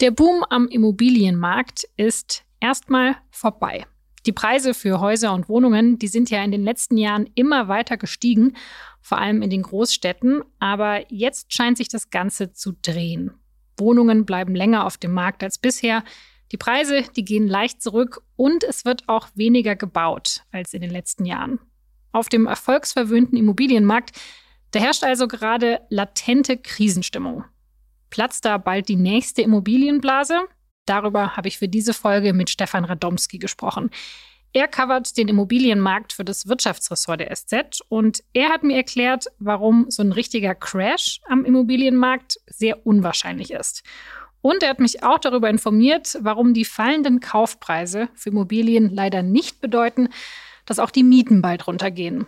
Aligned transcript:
Der 0.00 0.10
Boom 0.10 0.44
am 0.50 0.68
Immobilienmarkt 0.68 1.88
ist 1.96 2.44
erstmal 2.60 3.16
vorbei. 3.30 3.86
Die 4.26 4.32
Preise 4.32 4.74
für 4.74 5.00
Häuser 5.00 5.32
und 5.32 5.48
Wohnungen, 5.48 5.98
die 5.98 6.08
sind 6.08 6.28
ja 6.28 6.44
in 6.44 6.50
den 6.50 6.64
letzten 6.64 6.98
Jahren 6.98 7.30
immer 7.34 7.68
weiter 7.68 7.96
gestiegen, 7.96 8.58
vor 9.00 9.16
allem 9.16 9.40
in 9.40 9.48
den 9.48 9.62
Großstädten, 9.62 10.42
aber 10.58 11.10
jetzt 11.10 11.54
scheint 11.54 11.78
sich 11.78 11.88
das 11.88 12.10
Ganze 12.10 12.52
zu 12.52 12.72
drehen. 12.82 13.30
Wohnungen 13.78 14.26
bleiben 14.26 14.54
länger 14.54 14.84
auf 14.84 14.98
dem 14.98 15.12
Markt 15.12 15.42
als 15.42 15.56
bisher, 15.56 16.04
die 16.52 16.58
Preise, 16.58 17.02
die 17.16 17.24
gehen 17.24 17.48
leicht 17.48 17.80
zurück 17.80 18.22
und 18.36 18.64
es 18.64 18.84
wird 18.84 19.08
auch 19.08 19.28
weniger 19.34 19.76
gebaut 19.76 20.42
als 20.52 20.74
in 20.74 20.82
den 20.82 20.90
letzten 20.90 21.24
Jahren. 21.24 21.58
Auf 22.12 22.28
dem 22.28 22.46
erfolgsverwöhnten 22.46 23.38
Immobilienmarkt, 23.38 24.12
da 24.72 24.80
herrscht 24.80 25.04
also 25.04 25.26
gerade 25.26 25.80
latente 25.88 26.58
Krisenstimmung. 26.58 27.44
Platzt 28.10 28.44
da 28.44 28.58
bald 28.58 28.88
die 28.88 28.96
nächste 28.96 29.42
Immobilienblase? 29.42 30.40
Darüber 30.86 31.36
habe 31.36 31.48
ich 31.48 31.58
für 31.58 31.68
diese 31.68 31.92
Folge 31.92 32.32
mit 32.32 32.50
Stefan 32.50 32.84
Radomski 32.84 33.38
gesprochen. 33.38 33.90
Er 34.52 34.68
covert 34.68 35.16
den 35.18 35.28
Immobilienmarkt 35.28 36.14
für 36.14 36.24
das 36.24 36.46
Wirtschaftsressort 36.46 37.20
der 37.20 37.34
SZ 37.34 37.82
und 37.88 38.22
er 38.32 38.48
hat 38.48 38.62
mir 38.62 38.76
erklärt, 38.76 39.26
warum 39.38 39.90
so 39.90 40.02
ein 40.02 40.12
richtiger 40.12 40.54
Crash 40.54 41.20
am 41.28 41.44
Immobilienmarkt 41.44 42.38
sehr 42.46 42.86
unwahrscheinlich 42.86 43.50
ist. 43.50 43.82
Und 44.40 44.62
er 44.62 44.70
hat 44.70 44.78
mich 44.78 45.02
auch 45.02 45.18
darüber 45.18 45.50
informiert, 45.50 46.16
warum 46.22 46.54
die 46.54 46.64
fallenden 46.64 47.20
Kaufpreise 47.20 48.08
für 48.14 48.30
Immobilien 48.30 48.88
leider 48.88 49.22
nicht 49.22 49.60
bedeuten, 49.60 50.08
dass 50.64 50.78
auch 50.78 50.90
die 50.90 51.02
Mieten 51.02 51.42
bald 51.42 51.66
runtergehen. 51.66 52.26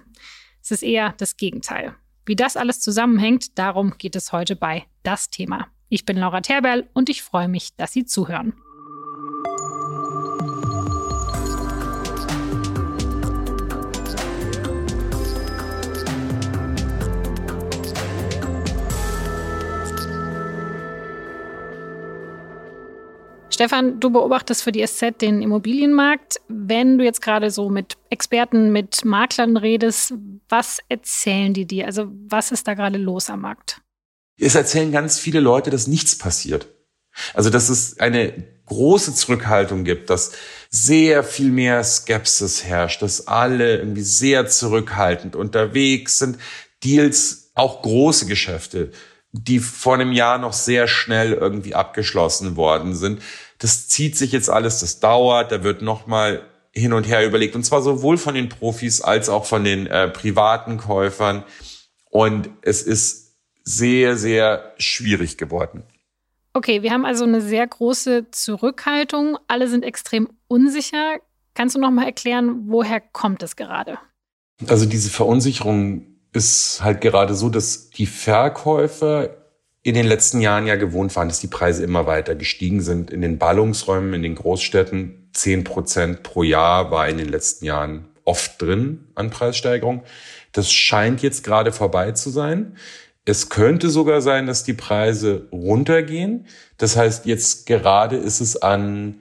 Es 0.60 0.70
ist 0.70 0.83
eher 0.83 1.14
das 1.16 1.36
Gegenteil. 1.36 1.95
Wie 2.28 2.37
das 2.37 2.59
alles 2.59 2.80
zusammenhängt, 2.80 3.59
darum 3.59 3.95
geht 3.96 4.14
es 4.14 4.32
heute 4.32 4.55
bei 4.55 4.84
Das 5.02 5.30
Thema. 5.30 5.69
Ich 5.88 6.05
bin 6.05 6.19
Laura 6.19 6.42
Terberl 6.42 6.86
und 6.92 7.09
ich 7.09 7.23
freue 7.23 7.48
mich, 7.48 7.74
dass 7.77 7.95
Sie 7.95 8.05
zuhören. 8.05 8.52
Stefan, 23.59 23.98
du 23.98 24.11
beobachtest 24.11 24.62
für 24.62 24.70
die 24.70 24.87
SZ 24.87 25.20
den 25.20 25.42
Immobilienmarkt. 25.42 26.37
Wenn 26.47 26.97
du 26.97 27.03
jetzt 27.03 27.20
gerade 27.20 27.51
so 27.51 27.70
mit 27.70 27.97
Experten, 28.09 28.70
mit 28.70 29.05
Maklern 29.05 29.56
redest, 29.56 30.14
was 30.48 30.78
erzählen 30.89 31.53
die 31.55 31.67
dir? 31.67 31.86
Also 31.86 32.06
was 32.29 32.53
ist 32.53 32.69
da 32.69 32.75
gerade 32.75 32.98
los 32.98 33.29
am 33.31 33.41
Markt? 33.41 33.81
Es 34.39 34.55
erzählen 34.55 34.92
ganz 34.92 35.19
viele 35.19 35.41
Leute, 35.41 35.70
dass 35.70 35.89
nichts 35.89 36.17
passiert. 36.17 36.69
Also 37.34 37.51
dass 37.51 37.69
es 37.69 37.98
eine 37.98 38.33
große 38.67 39.12
Zurückhaltung 39.17 39.83
gibt, 39.83 40.09
dass 40.09 40.34
sehr 40.70 41.25
viel 41.25 41.51
mehr 41.51 41.83
Skepsis 41.83 42.62
herrscht, 42.62 43.03
dass 43.03 43.27
alle 43.27 43.79
irgendwie 43.79 44.03
sehr 44.03 44.47
zurückhaltend 44.47 45.34
unterwegs 45.34 46.20
sind. 46.20 46.39
Deals, 46.84 47.51
auch 47.56 47.83
große 47.83 48.27
Geschäfte, 48.27 48.92
die 49.33 49.59
vor 49.59 49.95
einem 49.95 50.12
Jahr 50.12 50.39
noch 50.39 50.53
sehr 50.53 50.86
schnell 50.86 51.33
irgendwie 51.33 51.75
abgeschlossen 51.75 52.55
worden 52.55 52.95
sind, 52.95 53.20
das 53.59 53.89
zieht 53.89 54.17
sich 54.17 54.33
jetzt 54.33 54.51
alles, 54.51 54.81
das 54.81 55.01
dauert, 55.01 55.53
da 55.53 55.62
wird 55.62 55.83
nochmal 55.83 56.42
hin 56.73 56.92
und 56.92 57.05
her 57.05 57.27
überlegt. 57.27 57.56
Und 57.56 57.64
zwar 57.64 57.83
sowohl 57.83 58.19
von 58.19 58.34
den 58.34 58.48
Profis 58.48 59.01
als 59.01 59.28
auch 59.28 59.45
von 59.45 59.64
den 59.64 59.87
äh, 59.87 60.09
privaten 60.09 60.78
Käufern. 60.78 61.45
Und 62.11 62.51
es 62.62 62.83
ist 62.83 63.36
sehr, 63.64 64.17
sehr 64.17 64.73
schwierig 64.79 65.36
geworden. 65.36 65.83
Okay, 66.55 66.83
wir 66.83 66.92
haben 66.92 67.05
also 67.05 67.25
eine 67.25 67.41
sehr 67.41 67.67
große 67.67 68.31
Zurückhaltung. 68.31 69.39
Alle 69.48 69.69
sind 69.69 69.84
extrem 69.84 70.29
unsicher. 70.47 71.19
Kannst 71.55 71.77
du 71.77 71.81
noch 71.81 71.91
mal 71.91 72.06
erklären, 72.06 72.64
woher 72.68 73.01
kommt 73.01 73.42
es 73.42 73.57
gerade? 73.57 73.98
Also 74.67 74.86
diese 74.86 75.11
Verunsicherung 75.11 76.07
ist 76.33 76.83
halt 76.83 77.01
gerade 77.01 77.35
so, 77.35 77.48
dass 77.48 77.91
die 77.91 78.07
Verkäufer 78.07 79.36
in 79.83 79.94
den 79.94 80.06
letzten 80.06 80.40
Jahren 80.40 80.66
ja 80.66 80.77
gewohnt 80.77 81.14
waren, 81.16 81.28
dass 81.28 81.40
die 81.40 81.46
Preise 81.46 81.84
immer 81.84 82.06
weiter 82.06 82.34
gestiegen 82.34 82.80
sind. 82.80 83.11
In 83.11 83.20
den 83.20 83.39
Ballungsräumen, 83.39 84.14
in 84.14 84.22
den 84.22 84.34
Großstädten, 84.34 85.30
zehn 85.33 85.64
Prozent 85.64 86.22
pro 86.22 86.42
Jahr 86.42 86.90
war 86.90 87.08
in 87.08 87.18
den 87.18 87.28
letzten 87.28 87.64
Jahren 87.64 88.08
oft 88.24 88.61
drin 88.61 89.06
an 89.14 89.30
Preissteigerung. 89.30 90.02
Das 90.52 90.72
scheint 90.72 91.22
jetzt 91.22 91.44
gerade 91.44 91.72
vorbei 91.72 92.12
zu 92.12 92.30
sein. 92.30 92.77
Es 93.24 93.48
könnte 93.48 93.90
sogar 93.90 94.20
sein, 94.20 94.46
dass 94.46 94.64
die 94.64 94.72
Preise 94.72 95.48
runtergehen. 95.52 96.46
Das 96.78 96.96
heißt, 96.96 97.27
jetzt 97.27 97.67
gerade 97.67 98.17
ist 98.17 98.40
es 98.40 98.61
an 98.61 99.17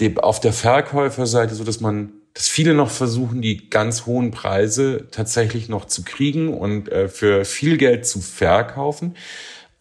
dem, 0.00 0.18
auf 0.18 0.40
der 0.40 0.52
Verkäuferseite 0.52 1.54
so, 1.54 1.64
dass 1.64 1.80
man, 1.80 2.12
dass 2.34 2.48
viele 2.48 2.74
noch 2.74 2.90
versuchen, 2.90 3.42
die 3.42 3.70
ganz 3.70 4.06
hohen 4.06 4.30
Preise 4.30 5.08
tatsächlich 5.10 5.68
noch 5.68 5.84
zu 5.84 6.02
kriegen 6.02 6.52
und 6.52 6.90
äh, 6.90 7.08
für 7.08 7.44
viel 7.44 7.76
Geld 7.76 8.06
zu 8.06 8.20
verkaufen. 8.20 9.14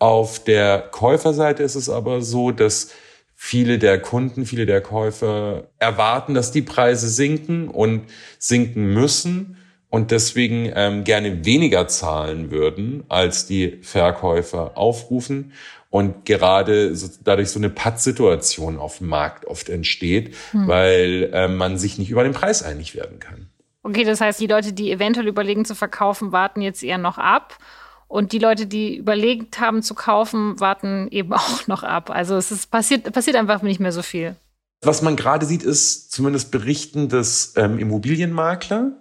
Auf 0.05 0.43
der 0.43 0.81
Käuferseite 0.91 1.63
ist 1.63 1.73
es 1.73 1.89
aber 1.89 2.21
so, 2.21 2.51
dass 2.51 2.91
viele 3.33 3.79
der 3.79 3.99
Kunden, 3.99 4.45
viele 4.45 4.67
der 4.67 4.81
Käufer 4.81 5.63
erwarten, 5.79 6.35
dass 6.35 6.51
die 6.51 6.61
Preise 6.61 7.09
sinken 7.09 7.69
und 7.69 8.03
sinken 8.37 8.93
müssen 8.93 9.57
und 9.89 10.11
deswegen 10.11 10.71
ähm, 10.75 11.05
gerne 11.05 11.43
weniger 11.43 11.87
zahlen 11.87 12.51
würden, 12.51 13.03
als 13.09 13.47
die 13.47 13.79
Verkäufer 13.81 14.77
aufrufen 14.77 15.53
und 15.89 16.23
gerade 16.25 16.95
so, 16.95 17.07
dadurch 17.23 17.49
so 17.49 17.57
eine 17.57 17.71
Pattsituation 17.71 18.77
auf 18.77 18.99
dem 18.99 19.07
Markt 19.07 19.47
oft 19.47 19.69
entsteht, 19.69 20.35
hm. 20.51 20.67
weil 20.67 21.31
äh, 21.33 21.47
man 21.47 21.79
sich 21.79 21.97
nicht 21.97 22.11
über 22.11 22.21
den 22.21 22.33
Preis 22.33 22.61
einig 22.61 22.93
werden 22.93 23.17
kann. 23.17 23.49
Okay, 23.81 24.03
das 24.03 24.21
heißt, 24.21 24.39
die 24.39 24.45
Leute, 24.45 24.71
die 24.71 24.91
eventuell 24.91 25.27
überlegen 25.27 25.65
zu 25.65 25.73
verkaufen, 25.73 26.31
warten 26.31 26.61
jetzt 26.61 26.83
eher 26.83 26.99
noch 26.99 27.17
ab 27.17 27.57
und 28.15 28.31
die 28.31 28.39
Leute, 28.39 28.65
die 28.65 28.95
überlegt 28.95 29.59
haben 29.59 29.83
zu 29.83 29.93
kaufen, 29.93 30.57
warten 30.59 31.09
eben 31.11 31.33
auch 31.33 31.67
noch 31.67 31.83
ab. 31.83 32.09
Also 32.09 32.37
es 32.37 32.51
ist 32.51 32.71
passiert, 32.71 33.11
passiert 33.11 33.35
einfach 33.35 33.61
nicht 33.61 33.79
mehr 33.79 33.91
so 33.91 34.01
viel. 34.01 34.35
Was 34.81 35.01
man 35.01 35.15
gerade 35.15 35.45
sieht, 35.45 35.63
ist 35.63 36.11
zumindest 36.11 36.51
Berichten 36.51 37.09
des 37.09 37.53
ähm, 37.57 37.77
Immobilienmakler, 37.77 38.93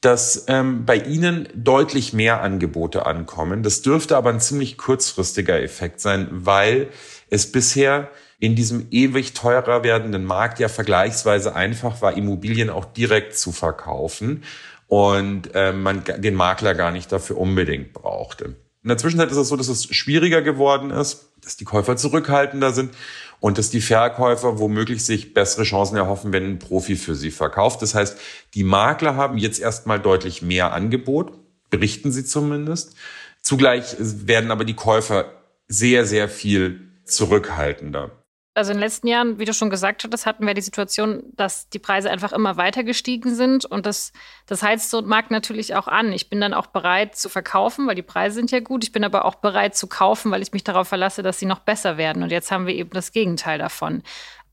dass 0.00 0.44
ähm, 0.48 0.86
bei 0.86 0.96
ihnen 0.96 1.48
deutlich 1.54 2.12
mehr 2.12 2.40
Angebote 2.40 3.06
ankommen. 3.06 3.62
Das 3.62 3.82
dürfte 3.82 4.16
aber 4.16 4.30
ein 4.30 4.40
ziemlich 4.40 4.76
kurzfristiger 4.76 5.60
Effekt 5.60 6.00
sein, 6.00 6.28
weil 6.30 6.88
es 7.30 7.52
bisher 7.52 8.10
in 8.40 8.54
diesem 8.54 8.86
ewig 8.90 9.34
teurer 9.34 9.82
werdenden 9.82 10.24
Markt 10.24 10.60
ja 10.60 10.68
vergleichsweise 10.68 11.54
einfach 11.54 12.00
war, 12.02 12.16
Immobilien 12.16 12.70
auch 12.70 12.84
direkt 12.84 13.36
zu 13.36 13.52
verkaufen 13.52 14.42
und 14.88 15.54
äh, 15.54 15.72
man 15.72 16.02
den 16.18 16.34
Makler 16.34 16.74
gar 16.74 16.90
nicht 16.90 17.12
dafür 17.12 17.38
unbedingt 17.38 17.92
brauchte. 17.92 18.56
In 18.82 18.88
der 18.88 18.98
Zwischenzeit 18.98 19.30
ist 19.30 19.36
es 19.36 19.48
so, 19.48 19.56
dass 19.56 19.68
es 19.68 19.84
schwieriger 19.84 20.40
geworden 20.42 20.90
ist, 20.90 21.28
dass 21.42 21.56
die 21.56 21.64
Käufer 21.64 21.96
zurückhaltender 21.96 22.72
sind 22.72 22.94
und 23.40 23.58
dass 23.58 23.70
die 23.70 23.80
Verkäufer 23.80 24.58
womöglich 24.58 25.04
sich 25.04 25.34
bessere 25.34 25.64
Chancen 25.64 25.96
erhoffen, 25.96 26.32
wenn 26.32 26.44
ein 26.44 26.58
Profi 26.58 26.96
für 26.96 27.14
sie 27.14 27.30
verkauft. 27.30 27.82
Das 27.82 27.94
heißt, 27.94 28.18
die 28.54 28.64
Makler 28.64 29.14
haben 29.14 29.36
jetzt 29.36 29.60
erstmal 29.60 30.00
deutlich 30.00 30.42
mehr 30.42 30.72
Angebot, 30.72 31.32
berichten 31.70 32.10
sie 32.10 32.24
zumindest. 32.24 32.94
Zugleich 33.42 33.96
werden 33.98 34.50
aber 34.50 34.64
die 34.64 34.74
Käufer 34.74 35.32
sehr, 35.68 36.06
sehr 36.06 36.28
viel 36.28 36.88
zurückhaltender 37.04 38.17
also 38.58 38.72
in 38.72 38.76
den 38.76 38.82
letzten 38.82 39.06
Jahren, 39.06 39.38
wie 39.38 39.44
du 39.44 39.54
schon 39.54 39.70
gesagt 39.70 40.04
hattest, 40.04 40.26
hatten 40.26 40.46
wir 40.46 40.52
die 40.52 40.60
Situation, 40.60 41.22
dass 41.36 41.68
die 41.68 41.78
Preise 41.78 42.10
einfach 42.10 42.32
immer 42.32 42.56
weiter 42.56 42.84
gestiegen 42.84 43.34
sind 43.34 43.64
und 43.64 43.86
das, 43.86 44.12
das 44.46 44.62
heizt 44.62 44.90
so 44.90 45.00
Markt 45.00 45.30
natürlich 45.30 45.74
auch 45.76 45.86
an. 45.86 46.12
Ich 46.12 46.28
bin 46.28 46.40
dann 46.40 46.52
auch 46.52 46.66
bereit 46.66 47.16
zu 47.16 47.28
verkaufen, 47.28 47.86
weil 47.86 47.94
die 47.94 48.02
Preise 48.02 48.34
sind 48.34 48.50
ja 48.50 48.60
gut. 48.60 48.84
Ich 48.84 48.92
bin 48.92 49.04
aber 49.04 49.24
auch 49.24 49.36
bereit 49.36 49.76
zu 49.76 49.86
kaufen, 49.86 50.30
weil 50.30 50.42
ich 50.42 50.52
mich 50.52 50.64
darauf 50.64 50.88
verlasse, 50.88 51.22
dass 51.22 51.38
sie 51.38 51.46
noch 51.46 51.60
besser 51.60 51.96
werden. 51.96 52.22
Und 52.22 52.32
jetzt 52.32 52.50
haben 52.50 52.66
wir 52.66 52.74
eben 52.74 52.90
das 52.90 53.12
Gegenteil 53.12 53.58
davon. 53.58 54.02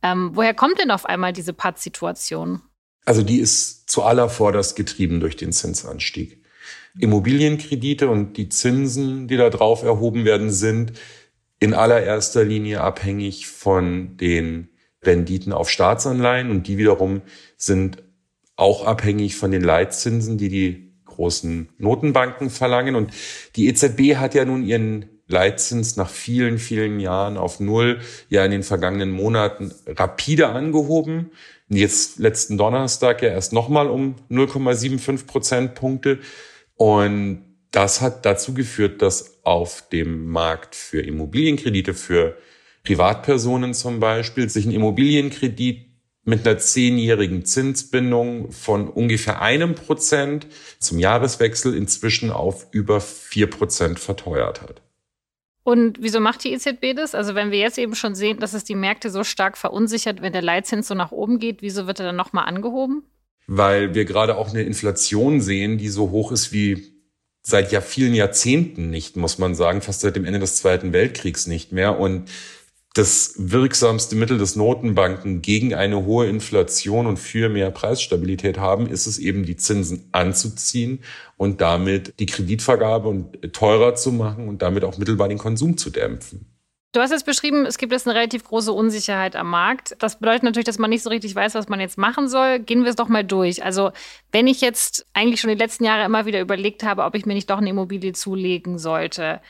Ähm, 0.04 0.32
woher 0.34 0.54
kommt 0.54 0.80
denn 0.80 0.92
auf 0.92 1.06
einmal 1.06 1.34
diese 1.34 1.54
Pattsituation? 1.54 2.62
Also 3.06 3.24
die 3.24 3.40
ist 3.40 3.90
zuallervorderst 3.90 4.76
getrieben 4.76 5.20
durch 5.20 5.36
den 5.36 5.52
Zinsanstieg. 5.52 6.44
Immobilienkredite 7.00 8.08
und 8.08 8.38
die 8.38 8.50
Zinsen, 8.50 9.28
die 9.28 9.38
da 9.38 9.50
drauf 9.50 9.84
erhoben 9.84 10.26
werden, 10.26 10.52
sind 10.52 10.94
in 11.66 11.74
allererster 11.74 12.44
Linie 12.44 12.82
abhängig 12.82 13.48
von 13.48 14.18
den 14.18 14.70
Renditen 15.02 15.52
auf 15.52 15.68
Staatsanleihen 15.68 16.52
und 16.52 16.68
die 16.68 16.78
wiederum 16.78 17.24
sind 17.58 18.04
auch 18.56 18.86
abhängig 18.86 19.36
von 19.36 19.50
den 19.50 19.64
Leitzinsen, 19.64 20.38
die 20.38 20.50
die 20.50 20.94
großen 21.06 21.70
Notenbanken 21.80 22.52
verlangen. 22.52 22.96
Und 22.96 23.12
die 23.56 23.68
EZB 23.68 24.18
hat 24.18 24.36
ja 24.36 24.46
nun 24.46 24.64
ihren 24.64 25.10
Leitzins 25.28 25.98
nach 25.98 26.10
vielen, 26.10 26.60
vielen 26.60 27.00
Jahren 27.00 27.36
auf 27.36 27.60
Null 27.60 28.00
ja 28.30 28.46
in 28.46 28.52
den 28.52 28.64
vergangenen 28.64 29.10
Monaten 29.10 29.74
rapide 29.88 30.50
angehoben. 30.50 31.32
Jetzt 31.68 32.20
letzten 32.20 32.60
Donnerstag 32.60 33.24
ja 33.24 33.30
erst 33.30 33.54
nochmal 33.54 33.90
um 33.90 34.16
0,75 34.30 35.26
Prozentpunkte. 35.26 36.20
Und 36.76 37.45
das 37.76 38.00
hat 38.00 38.26
dazu 38.26 38.54
geführt, 38.54 39.02
dass 39.02 39.44
auf 39.44 39.90
dem 39.90 40.28
Markt 40.28 40.76
für 40.76 41.02
Immobilienkredite, 41.02 41.94
für 41.94 42.38
Privatpersonen 42.84 43.74
zum 43.74 44.00
Beispiel 44.00 44.50
sich 44.50 44.66
einen 44.66 44.76
Immobilienkredit 44.76 45.90
mit 46.24 46.48
einer 46.48 46.58
zehnjährigen 46.58 47.46
Zinsbindung 47.46 48.52
von 48.52 48.88
ungefähr 48.88 49.42
einem 49.42 49.76
Prozent 49.76 50.48
zum 50.80 51.00
Jahreswechsel 51.00 51.76
inzwischen 51.76 52.32
auf 52.32 52.68
über 52.72 53.02
vier 53.02 53.50
Prozent 53.50 54.00
verteuert 54.00 54.62
hat. 54.62 54.82
Und 55.64 55.98
wieso 56.00 56.20
macht 56.20 56.44
die 56.44 56.54
EZB 56.54 56.96
das? 56.96 57.14
Also 57.14 57.36
wenn 57.36 57.52
wir 57.52 57.60
jetzt 57.60 57.78
eben 57.78 57.96
schon 57.96 58.16
sehen, 58.16 58.40
dass 58.40 58.54
es 58.54 58.64
die 58.64 58.76
Märkte 58.76 59.10
so 59.10 59.24
stark 59.24 59.58
verunsichert, 59.58 60.22
wenn 60.22 60.32
der 60.32 60.44
Leitzins 60.44 60.88
so 60.88 60.96
nach 60.96 61.12
oben 61.12 61.40
geht, 61.40 61.62
wieso 61.62 61.88
wird 61.88 62.00
er 62.00 62.06
dann 62.06 62.16
nochmal 62.16 62.46
angehoben? 62.46 63.04
Weil 63.48 63.94
wir 63.94 64.06
gerade 64.06 64.38
auch 64.38 64.50
eine 64.50 64.64
Inflation 64.64 65.42
sehen, 65.42 65.78
die 65.78 65.90
so 65.90 66.12
hoch 66.12 66.32
ist 66.32 66.54
wie 66.54 66.95
seit 67.48 67.72
ja 67.72 67.80
vielen 67.80 68.16
Jahrzehnten 68.16 68.90
nicht, 68.90 69.18
muss 69.18 69.38
man 69.38 69.54
sagen, 69.54 69.82
fast 69.82 70.02
seit 70.02 70.16
dem 70.16 70.26
Ende 70.26 70.40
des 70.40 70.56
Zweiten 70.56 70.94
Weltkriegs 70.94 71.46
nicht 71.46 71.72
mehr. 71.72 72.00
Und 72.00 72.28
das 72.96 73.36
wirksamste 73.38 74.16
Mittel 74.16 74.40
des 74.40 74.56
Notenbanken 74.56 75.44
gegen 75.44 75.76
eine 75.76 76.06
hohe 76.06 76.28
Inflation 76.28 77.06
und 77.06 77.18
für 77.18 77.50
mehr 77.50 77.70
Preisstabilität 77.70 78.58
haben, 78.58 78.88
ist 78.88 79.06
es 79.06 79.20
eben, 79.20 79.46
die 79.46 79.58
Zinsen 79.58 80.10
anzuziehen 80.12 81.04
und 81.38 81.62
damit 81.62 82.20
die 82.20 82.26
Kreditvergabe 82.26 83.26
teurer 83.52 83.94
zu 83.94 84.12
machen 84.12 84.48
und 84.48 84.64
damit 84.64 84.84
auch 84.84 84.98
mittelbar 84.98 85.28
den 85.28 85.38
Konsum 85.38 85.78
zu 85.78 85.92
dämpfen. 85.92 86.55
Du 86.96 87.02
hast 87.02 87.12
jetzt 87.12 87.26
beschrieben, 87.26 87.66
es 87.66 87.78
gibt 87.78 87.92
jetzt 87.92 88.08
eine 88.08 88.18
relativ 88.18 88.46
große 88.46 88.72
Unsicherheit 88.72 89.36
am 89.36 89.50
Markt. 89.50 89.98
Das 90.00 90.18
bedeutet 90.18 90.44
natürlich, 90.44 90.66
dass 90.66 90.78
man 90.78 90.90
nicht 90.90 91.04
so 91.04 91.10
richtig 91.10 91.36
weiß, 91.36 91.54
was 91.54 91.68
man 91.68 91.82
jetzt 91.82 91.98
machen 91.98 92.30
soll. 92.30 92.60
Gehen 92.60 92.84
wir 92.84 92.90
es 92.90 92.96
doch 92.96 93.10
mal 93.10 93.26
durch. 93.26 93.66
Also, 93.66 93.92
wenn 94.32 94.48
ich 94.48 94.62
jetzt 94.62 95.06
eigentlich 95.12 95.42
schon 95.42 95.50
die 95.50 95.58
letzten 95.58 95.84
Jahre 95.84 96.06
immer 96.06 96.26
wieder 96.26 96.40
überlegt 96.40 96.84
habe, 96.84 97.04
ob 97.04 97.14
ich 97.16 97.26
mir 97.26 97.34
nicht 97.34 97.50
doch 97.50 97.58
eine 97.58 97.72
Immobilie 97.72 98.14
zulegen 98.14 98.78
sollte, 98.78 99.42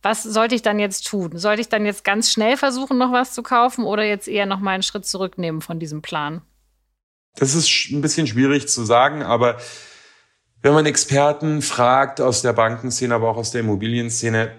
was 0.00 0.22
sollte 0.22 0.54
ich 0.54 0.62
dann 0.62 0.78
jetzt 0.78 1.06
tun? 1.06 1.36
Sollte 1.36 1.60
ich 1.60 1.68
dann 1.68 1.84
jetzt 1.84 2.04
ganz 2.04 2.32
schnell 2.32 2.56
versuchen, 2.56 2.96
noch 2.96 3.12
was 3.12 3.34
zu 3.34 3.42
kaufen 3.42 3.84
oder 3.84 4.04
jetzt 4.04 4.26
eher 4.26 4.46
noch 4.46 4.60
mal 4.60 4.70
einen 4.70 4.82
Schritt 4.82 5.04
zurücknehmen 5.04 5.60
von 5.60 5.78
diesem 5.78 6.00
Plan? 6.00 6.40
Das 7.36 7.54
ist 7.54 7.90
ein 7.90 8.00
bisschen 8.00 8.26
schwierig 8.26 8.66
zu 8.66 8.82
sagen, 8.82 9.22
aber 9.22 9.58
wenn 10.62 10.72
man 10.72 10.86
Experten 10.86 11.60
fragt 11.60 12.22
aus 12.22 12.40
der 12.40 12.54
Bankenszene, 12.54 13.14
aber 13.14 13.28
auch 13.28 13.36
aus 13.36 13.50
der 13.50 13.60
Immobilienszene, 13.60 14.52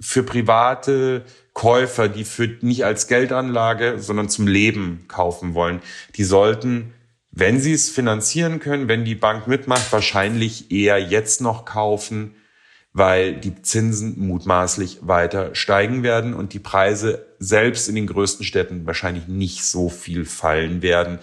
für 0.00 0.22
private 0.22 1.24
Käufer, 1.54 2.08
die 2.08 2.24
für 2.24 2.48
nicht 2.60 2.84
als 2.84 3.06
Geldanlage, 3.06 3.98
sondern 3.98 4.28
zum 4.28 4.46
Leben 4.46 5.04
kaufen 5.08 5.54
wollen, 5.54 5.80
die 6.16 6.24
sollten, 6.24 6.94
wenn 7.32 7.60
sie 7.60 7.72
es 7.72 7.90
finanzieren 7.90 8.60
können, 8.60 8.88
wenn 8.88 9.04
die 9.04 9.14
Bank 9.14 9.46
mitmacht, 9.46 9.92
wahrscheinlich 9.92 10.70
eher 10.70 10.98
jetzt 10.98 11.40
noch 11.40 11.64
kaufen, 11.64 12.34
weil 12.92 13.34
die 13.34 13.62
Zinsen 13.62 14.18
mutmaßlich 14.18 14.98
weiter 15.02 15.54
steigen 15.54 16.02
werden 16.02 16.34
und 16.34 16.52
die 16.54 16.58
Preise 16.58 17.26
selbst 17.38 17.88
in 17.88 17.94
den 17.94 18.06
größten 18.06 18.44
Städten 18.44 18.86
wahrscheinlich 18.86 19.28
nicht 19.28 19.64
so 19.64 19.88
viel 19.88 20.24
fallen 20.24 20.82
werden. 20.82 21.18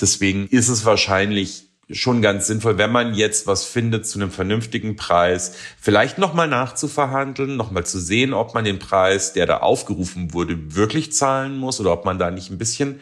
Deswegen 0.00 0.48
ist 0.48 0.68
es 0.68 0.84
wahrscheinlich 0.84 1.65
schon 1.90 2.20
ganz 2.20 2.48
sinnvoll, 2.48 2.78
wenn 2.78 2.90
man 2.90 3.14
jetzt 3.14 3.46
was 3.46 3.64
findet 3.64 4.06
zu 4.06 4.18
einem 4.18 4.30
vernünftigen 4.30 4.96
Preis, 4.96 5.54
vielleicht 5.80 6.18
nochmal 6.18 6.48
nachzuverhandeln, 6.48 7.56
nochmal 7.56 7.86
zu 7.86 8.00
sehen, 8.00 8.34
ob 8.34 8.54
man 8.54 8.64
den 8.64 8.78
Preis, 8.78 9.32
der 9.32 9.46
da 9.46 9.58
aufgerufen 9.58 10.32
wurde, 10.32 10.74
wirklich 10.74 11.12
zahlen 11.12 11.56
muss 11.56 11.78
oder 11.78 11.92
ob 11.92 12.04
man 12.04 12.18
da 12.18 12.30
nicht 12.30 12.50
ein 12.50 12.58
bisschen 12.58 13.00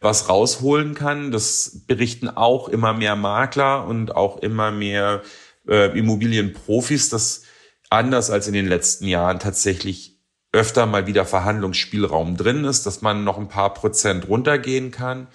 was 0.00 0.28
rausholen 0.28 0.94
kann. 0.94 1.32
Das 1.32 1.84
berichten 1.86 2.28
auch 2.28 2.68
immer 2.68 2.92
mehr 2.92 3.16
Makler 3.16 3.86
und 3.86 4.14
auch 4.14 4.38
immer 4.38 4.70
mehr 4.70 5.22
äh, 5.66 5.98
Immobilienprofis, 5.98 7.08
dass 7.08 7.42
anders 7.88 8.30
als 8.30 8.46
in 8.46 8.52
den 8.52 8.66
letzten 8.66 9.06
Jahren 9.06 9.38
tatsächlich 9.38 10.18
öfter 10.52 10.86
mal 10.86 11.06
wieder 11.06 11.24
Verhandlungsspielraum 11.24 12.36
drin 12.36 12.64
ist, 12.64 12.84
dass 12.84 13.02
man 13.02 13.24
noch 13.24 13.38
ein 13.38 13.48
paar 13.48 13.72
Prozent 13.74 14.28
runtergehen 14.28 14.90
kann 14.90 15.28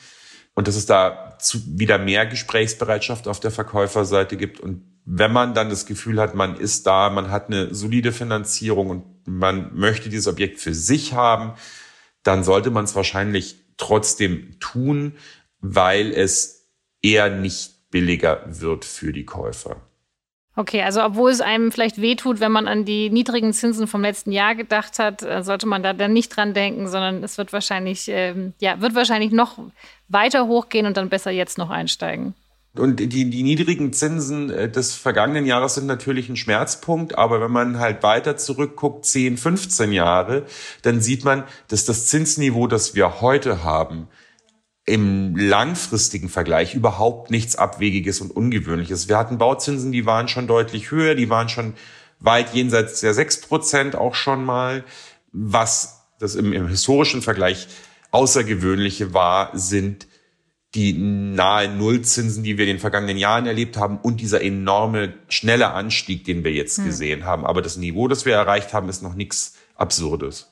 und 0.53 0.67
dass 0.67 0.75
es 0.75 0.85
da 0.85 1.30
zu, 1.41 1.59
wieder 1.65 1.97
mehr 1.97 2.25
Gesprächsbereitschaft 2.25 3.27
auf 3.27 3.39
der 3.39 3.51
Verkäuferseite 3.51 4.37
gibt. 4.37 4.59
Und 4.59 4.83
wenn 5.05 5.31
man 5.31 5.53
dann 5.53 5.69
das 5.69 5.85
Gefühl 5.85 6.19
hat, 6.19 6.35
man 6.35 6.55
ist 6.55 6.87
da, 6.87 7.09
man 7.09 7.31
hat 7.31 7.47
eine 7.47 7.73
solide 7.73 8.11
Finanzierung 8.11 8.89
und 8.89 9.27
man 9.27 9.75
möchte 9.75 10.09
dieses 10.09 10.27
Objekt 10.27 10.59
für 10.59 10.73
sich 10.73 11.13
haben, 11.13 11.53
dann 12.23 12.43
sollte 12.43 12.69
man 12.69 12.85
es 12.85 12.95
wahrscheinlich 12.95 13.57
trotzdem 13.77 14.59
tun, 14.59 15.13
weil 15.59 16.11
es 16.11 16.69
eher 17.01 17.29
nicht 17.29 17.89
billiger 17.89 18.43
wird 18.47 18.85
für 18.85 19.11
die 19.11 19.25
Käufer. 19.25 19.81
Okay, 20.55 20.81
also 20.81 21.01
obwohl 21.01 21.31
es 21.31 21.39
einem 21.39 21.71
vielleicht 21.71 22.01
wehtut, 22.01 22.41
wenn 22.41 22.51
man 22.51 22.67
an 22.67 22.83
die 22.83 23.09
niedrigen 23.09 23.53
Zinsen 23.53 23.87
vom 23.87 24.01
letzten 24.01 24.33
Jahr 24.33 24.53
gedacht 24.53 24.99
hat, 24.99 25.23
äh, 25.23 25.43
sollte 25.43 25.65
man 25.65 25.81
da 25.81 25.93
dann 25.93 26.11
nicht 26.11 26.35
dran 26.35 26.53
denken, 26.53 26.89
sondern 26.89 27.23
es 27.23 27.37
wird 27.37 27.53
wahrscheinlich, 27.53 28.09
ähm, 28.09 28.53
ja, 28.59 28.81
wird 28.81 28.93
wahrscheinlich 28.93 29.31
noch 29.31 29.59
weiter 30.09 30.47
hochgehen 30.47 30.85
und 30.85 30.97
dann 30.97 31.07
besser 31.07 31.31
jetzt 31.31 31.57
noch 31.57 31.69
einsteigen. 31.69 32.33
Und 32.73 33.01
die, 33.01 33.07
die 33.07 33.43
niedrigen 33.43 33.91
Zinsen 33.91 34.49
äh, 34.49 34.69
des 34.69 34.93
vergangenen 34.93 35.45
Jahres 35.45 35.75
sind 35.75 35.87
natürlich 35.87 36.29
ein 36.29 36.37
Schmerzpunkt, 36.37 37.17
aber 37.17 37.41
wenn 37.41 37.51
man 37.51 37.79
halt 37.79 38.03
weiter 38.03 38.37
zurückguckt, 38.37 39.05
10, 39.05 39.37
15 39.37 39.91
Jahre, 39.91 40.45
dann 40.81 41.01
sieht 41.01 41.25
man, 41.25 41.43
dass 41.67 41.83
das 41.85 42.07
Zinsniveau, 42.07 42.67
das 42.67 42.95
wir 42.95 43.19
heute 43.21 43.63
haben, 43.63 44.07
im 44.91 45.37
langfristigen 45.37 46.27
Vergleich 46.27 46.75
überhaupt 46.75 47.31
nichts 47.31 47.55
Abwegiges 47.55 48.19
und 48.19 48.29
Ungewöhnliches. 48.29 49.07
Wir 49.07 49.17
hatten 49.17 49.37
Bauzinsen, 49.37 49.93
die 49.93 50.05
waren 50.05 50.27
schon 50.27 50.47
deutlich 50.47 50.91
höher, 50.91 51.15
die 51.15 51.29
waren 51.29 51.47
schon 51.47 51.75
weit 52.19 52.53
jenseits 52.53 52.99
der 52.99 53.13
sechs 53.13 53.39
Prozent 53.39 53.95
auch 53.95 54.15
schon 54.15 54.43
mal. 54.43 54.83
Was 55.31 56.01
das 56.19 56.35
im, 56.35 56.51
im 56.51 56.67
historischen 56.67 57.21
Vergleich 57.21 57.69
Außergewöhnliche 58.11 59.13
war, 59.13 59.57
sind 59.57 60.07
die 60.75 60.91
nahe 60.91 61.69
Nullzinsen, 61.69 62.43
die 62.43 62.57
wir 62.57 62.65
in 62.65 62.75
den 62.75 62.79
vergangenen 62.79 63.17
Jahren 63.17 63.45
erlebt 63.45 63.77
haben 63.77 63.97
und 63.97 64.19
dieser 64.19 64.41
enorme 64.41 65.13
schnelle 65.29 65.71
Anstieg, 65.71 66.25
den 66.25 66.43
wir 66.43 66.51
jetzt 66.51 66.79
hm. 66.79 66.85
gesehen 66.85 67.23
haben. 67.23 67.45
Aber 67.45 67.61
das 67.61 67.77
Niveau, 67.77 68.09
das 68.09 68.25
wir 68.25 68.33
erreicht 68.33 68.73
haben, 68.73 68.89
ist 68.89 69.03
noch 69.03 69.15
nichts 69.15 69.55
Absurdes. 69.75 70.50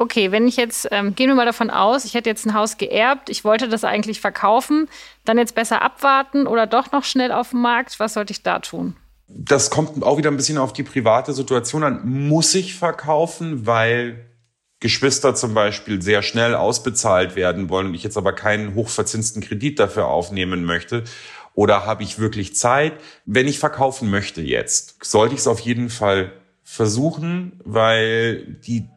Okay, 0.00 0.30
wenn 0.30 0.46
ich 0.46 0.56
jetzt, 0.56 0.86
ähm, 0.92 1.16
gehen 1.16 1.28
wir 1.28 1.34
mal 1.34 1.44
davon 1.44 1.70
aus, 1.70 2.04
ich 2.04 2.14
hätte 2.14 2.30
jetzt 2.30 2.46
ein 2.46 2.54
Haus 2.54 2.78
geerbt, 2.78 3.28
ich 3.28 3.44
wollte 3.44 3.68
das 3.68 3.82
eigentlich 3.82 4.20
verkaufen, 4.20 4.88
dann 5.24 5.38
jetzt 5.38 5.56
besser 5.56 5.82
abwarten 5.82 6.46
oder 6.46 6.68
doch 6.68 6.92
noch 6.92 7.02
schnell 7.02 7.32
auf 7.32 7.50
den 7.50 7.60
Markt. 7.60 7.98
Was 7.98 8.14
sollte 8.14 8.32
ich 8.32 8.44
da 8.44 8.60
tun? 8.60 8.94
Das 9.26 9.70
kommt 9.70 10.02
auch 10.04 10.16
wieder 10.16 10.30
ein 10.30 10.36
bisschen 10.36 10.56
auf 10.56 10.72
die 10.72 10.84
private 10.84 11.32
Situation 11.32 11.82
an. 11.82 12.08
Muss 12.08 12.54
ich 12.54 12.76
verkaufen, 12.76 13.66
weil 13.66 14.24
Geschwister 14.80 15.34
zum 15.34 15.54
Beispiel 15.54 16.00
sehr 16.00 16.22
schnell 16.22 16.54
ausbezahlt 16.54 17.34
werden 17.34 17.68
wollen 17.68 17.88
und 17.88 17.94
ich 17.94 18.04
jetzt 18.04 18.16
aber 18.16 18.32
keinen 18.32 18.76
hochverzinsten 18.76 19.42
Kredit 19.42 19.80
dafür 19.80 20.06
aufnehmen 20.06 20.64
möchte? 20.64 21.02
Oder 21.54 21.84
habe 21.84 22.04
ich 22.04 22.20
wirklich 22.20 22.54
Zeit? 22.54 22.94
Wenn 23.26 23.48
ich 23.48 23.58
verkaufen 23.58 24.08
möchte 24.10 24.40
jetzt, 24.42 25.04
sollte 25.04 25.34
ich 25.34 25.40
es 25.40 25.48
auf 25.48 25.58
jeden 25.58 25.90
Fall 25.90 26.32
versuchen, 26.62 27.60
weil 27.64 28.44
die 28.64 28.88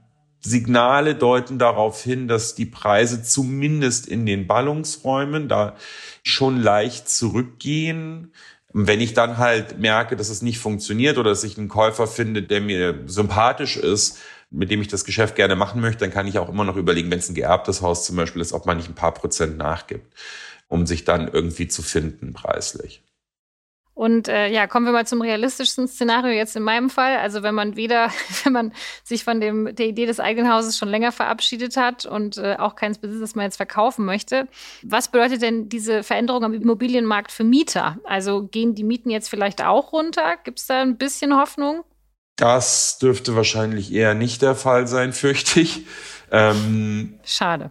Signale 0.42 1.16
deuten 1.16 1.60
darauf 1.60 2.04
hin, 2.04 2.28
dass 2.28 2.56
die 2.56 2.66
Preise 2.66 3.22
zumindest 3.24 4.08
in 4.08 4.26
den 4.26 4.48
Ballungsräumen 4.48 5.48
da 5.48 5.76
schon 6.24 6.62
leicht 6.62 7.10
zurückgehen. 7.10 8.34
Wenn 8.74 9.02
ich 9.02 9.14
dann 9.14 9.38
halt 9.38 9.80
merke, 9.80 10.16
dass 10.16 10.30
es 10.30 10.42
nicht 10.42 10.60
funktioniert 10.60 11.18
oder 11.18 11.30
dass 11.30 11.44
ich 11.44 11.58
einen 11.58 11.68
Käufer 11.68 12.08
finde, 12.08 12.42
der 12.42 12.62
mir 12.62 13.04
sympathisch 13.06 13.78
ist, 13.78 14.18
mit 14.50 14.72
dem 14.72 14.82
ich 14.82 14.88
das 14.88 15.06
Geschäft 15.06 15.36
gerne 15.36 15.56
machen 15.56 15.80
möchte, 15.80 16.00
dann 16.00 16.14
kann 16.14 16.28
ich 16.28 16.40
auch 16.40 16.50
immer 16.50 16.64
noch 16.64 16.76
überlegen, 16.76 17.12
wenn 17.12 17.20
es 17.20 17.30
ein 17.30 17.36
geerbtes 17.36 17.82
Haus 17.82 18.06
zum 18.06 18.16
Beispiel 18.16 18.42
ist, 18.42 18.54
ob 18.54 18.66
man 18.66 18.78
nicht 18.78 18.90
ein 18.90 18.96
paar 18.96 19.14
Prozent 19.14 19.58
nachgibt, 19.58 20.14
um 20.68 20.86
sich 20.86 21.06
dann 21.06 21.28
irgendwie 21.28 21.68
zu 21.68 21.82
finden 21.82 22.34
preislich. 22.34 23.02
Und 24.02 24.28
äh, 24.28 24.48
ja, 24.48 24.66
kommen 24.66 24.88
wir 24.88 24.94
mal 24.94 25.06
zum 25.06 25.22
realistischsten 25.22 25.88
Szenario 25.88 26.32
jetzt 26.32 26.56
in 26.56 26.64
meinem 26.64 26.90
Fall. 26.90 27.18
Also 27.18 27.44
wenn 27.44 27.54
man 27.54 27.76
weder, 27.76 28.10
wenn 28.44 28.52
man 28.52 28.74
sich 29.04 29.24
von 29.24 29.40
dem, 29.40 29.76
der 29.76 29.86
Idee 29.86 30.08
des 30.08 30.20
eigenen 30.20 30.52
Hauses 30.52 30.76
schon 30.76 30.90
länger 30.90 31.12
verabschiedet 31.12 31.78
hat 31.78 32.08
und 32.08 32.40
äh, 32.40 32.56
auch 32.58 32.74
keins 32.74 32.98
besitzt, 32.98 33.22
das 33.22 33.36
man 33.36 33.46
jetzt 33.46 33.58
verkaufen 33.58 34.04
möchte. 34.04 34.48
Was 34.82 35.10
bedeutet 35.10 35.44
denn 35.44 35.70
diese 35.70 36.02
Veränderung 36.02 36.44
am 36.44 36.56
Immobilienmarkt 36.56 37.32
für 37.32 37.44
Mieter? 37.44 38.00
Also 38.04 38.48
gehen 38.48 38.74
die 38.74 38.84
Mieten 38.84 39.12
jetzt 39.12 39.30
vielleicht 39.30 39.64
auch 39.64 39.94
runter? 39.94 40.36
Gibt 40.44 40.58
es 40.58 40.66
da 40.66 40.82
ein 40.82 40.98
bisschen 40.98 41.38
Hoffnung? 41.38 41.84
Das 42.38 42.98
dürfte 42.98 43.36
wahrscheinlich 43.36 43.94
eher 43.94 44.16
nicht 44.16 44.42
der 44.42 44.56
Fall 44.56 44.88
sein, 44.88 45.14
fürchte 45.14 45.60
ich. 45.60 45.86
Ähm, 46.32 47.20
Schade. 47.24 47.70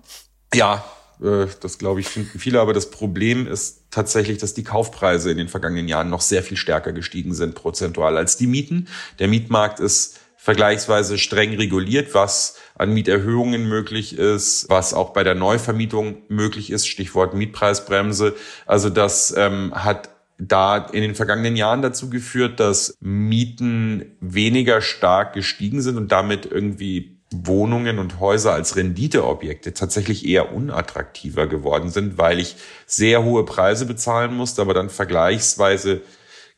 Ja, 0.55 0.85
das 1.21 1.79
glaube 1.79 2.01
ich 2.01 2.09
finden 2.09 2.39
viele, 2.39 2.61
aber 2.61 2.73
das 2.73 2.91
Problem 2.91 3.47
ist 3.47 3.85
tatsächlich, 3.91 4.39
dass 4.39 4.55
die 4.55 4.65
Kaufpreise 4.65 5.31
in 5.31 5.37
den 5.37 5.49
vergangenen 5.49 5.89
Jahren 5.89 6.09
noch 6.09 6.23
sehr 6.23 6.43
viel 6.43 6.57
stärker 6.57 6.93
gestiegen 6.93 7.35
sind 7.35 7.55
prozentual 7.55 8.17
als 8.17 8.37
die 8.37 8.47
Mieten. 8.47 8.89
Der 9.19 9.29
Mietmarkt 9.29 9.81
ist 9.81 10.19
vergleichsweise 10.37 11.19
streng 11.19 11.55
reguliert, 11.55 12.15
was 12.15 12.57
an 12.75 12.95
Mieterhöhungen 12.95 13.69
möglich 13.69 14.17
ist, 14.17 14.67
was 14.71 14.95
auch 14.95 15.11
bei 15.11 15.23
der 15.23 15.35
Neuvermietung 15.35 16.23
möglich 16.29 16.71
ist, 16.71 16.89
Stichwort 16.89 17.35
Mietpreisbremse. 17.35 18.35
Also 18.65 18.89
das 18.89 19.35
ähm, 19.37 19.73
hat 19.75 20.09
da 20.39 20.79
in 20.79 21.03
den 21.03 21.15
vergangenen 21.15 21.57
Jahren 21.57 21.83
dazu 21.83 22.09
geführt, 22.09 22.59
dass 22.59 22.97
Mieten 23.01 24.17
weniger 24.21 24.81
stark 24.81 25.35
gestiegen 25.35 25.83
sind 25.83 25.99
und 25.99 26.11
damit 26.11 26.47
irgendwie 26.47 27.20
Wohnungen 27.33 27.99
und 27.99 28.19
Häuser 28.19 28.53
als 28.53 28.77
Renditeobjekte 28.77 29.73
tatsächlich 29.73 30.27
eher 30.27 30.53
unattraktiver 30.53 31.47
geworden 31.47 31.91
sind, 31.91 32.19
weil 32.19 32.41
ich 32.41 32.57
sehr 32.87 33.25
hohe 33.25 33.45
Preise 33.45 33.87
bezahlen 33.87 34.35
musste, 34.35 34.63
aber 34.63 34.75
dann 34.75 34.91
vergleichsweise 34.91 36.01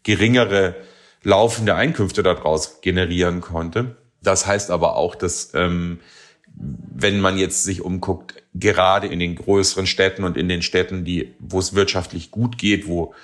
geringere 0.03 0.75
laufende 1.23 1.75
Einkünfte 1.75 2.23
daraus 2.23 2.81
generieren 2.81 3.41
konnte. 3.41 3.97
Das 4.23 4.47
heißt 4.47 4.71
aber 4.71 4.97
auch, 4.97 5.15
dass 5.15 5.53
ähm, 5.55 6.01
wenn 6.55 7.21
man 7.21 7.39
jetzt 7.39 7.65
sich 7.65 7.83
umguckt, 7.83 8.43
gerade 8.55 9.07
in 9.07 9.19
den 9.19 9.37
größeren 9.37 9.87
Städten 9.87 10.25
und 10.25 10.37
in 10.37 10.49
den 10.49 10.63
Städten, 10.63 11.05
die, 11.05 11.35
wo 11.39 11.59
es 11.59 11.75
wirtschaftlich 11.75 12.31
gut 12.31 12.59
geht, 12.59 12.87
wo 12.87 13.15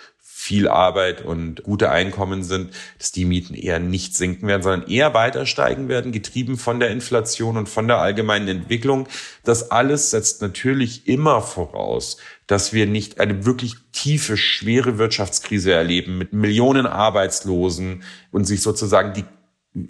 viel 0.41 0.69
Arbeit 0.69 1.25
und 1.25 1.65
gute 1.65 1.91
Einkommen 1.91 2.45
sind, 2.45 2.73
dass 2.99 3.11
die 3.11 3.25
Mieten 3.25 3.55
eher 3.55 3.81
nicht 3.81 4.15
sinken 4.15 4.47
werden, 4.47 4.63
sondern 4.63 4.89
eher 4.89 5.13
weiter 5.13 5.47
steigen 5.47 5.89
werden, 5.89 6.13
getrieben 6.13 6.57
von 6.59 6.79
der 6.79 6.91
Inflation 6.91 7.57
und 7.57 7.69
von 7.69 7.89
der 7.89 7.99
allgemeinen 7.99 8.47
Entwicklung. 8.47 9.09
Das 9.43 9.73
alles 9.73 10.13
setzt 10.13 10.41
natürlich 10.41 11.09
immer 11.09 11.43
voraus, 11.43 12.19
dass 12.47 12.73
wir 12.73 12.87
nicht 12.87 13.19
eine 13.19 13.47
wirklich 13.47 13.75
tiefe, 13.91 14.37
schwere 14.37 14.97
Wirtschaftskrise 14.97 15.73
erleben 15.73 16.19
mit 16.19 16.33
Millionen 16.33 16.87
Arbeitslosen 16.87 18.05
und 18.31 18.45
sich 18.45 18.63
sozusagen 18.63 19.15
die 19.15 19.25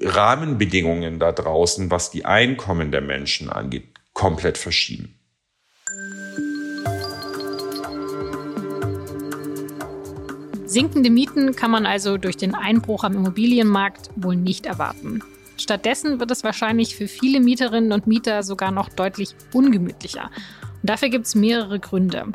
Rahmenbedingungen 0.03 1.19
da 1.19 1.31
draußen, 1.31 1.91
was 1.91 2.11
die 2.11 2.25
Einkommen 2.25 2.91
der 2.91 3.03
Menschen 3.03 3.51
angeht, 3.51 3.85
komplett 4.15 4.57
verschieben. 4.57 5.15
Sinkende 10.69 11.09
Mieten 11.09 11.57
kann 11.57 11.71
man 11.71 11.87
also 11.87 12.19
durch 12.19 12.37
den 12.37 12.55
Einbruch 12.55 13.03
am 13.03 13.15
Immobilienmarkt 13.15 14.11
wohl 14.17 14.37
nicht 14.37 14.67
erwarten. 14.67 15.23
Stattdessen 15.57 16.21
wird 16.21 16.31
es 16.31 16.45
wahrscheinlich 16.45 16.95
für 16.95 17.09
viele 17.09 17.41
Mieterinnen 17.41 17.91
und 17.91 18.07
Mieter 18.07 18.43
sogar 18.43 18.71
noch 18.71 18.91
deutlich 18.91 19.35
ungemütlicher. 19.55 20.31
Und 20.83 20.91
dafür 20.91 21.09
gibt 21.09 21.25
es 21.25 21.35
mehrere 21.35 21.81
Gründe. 21.81 22.27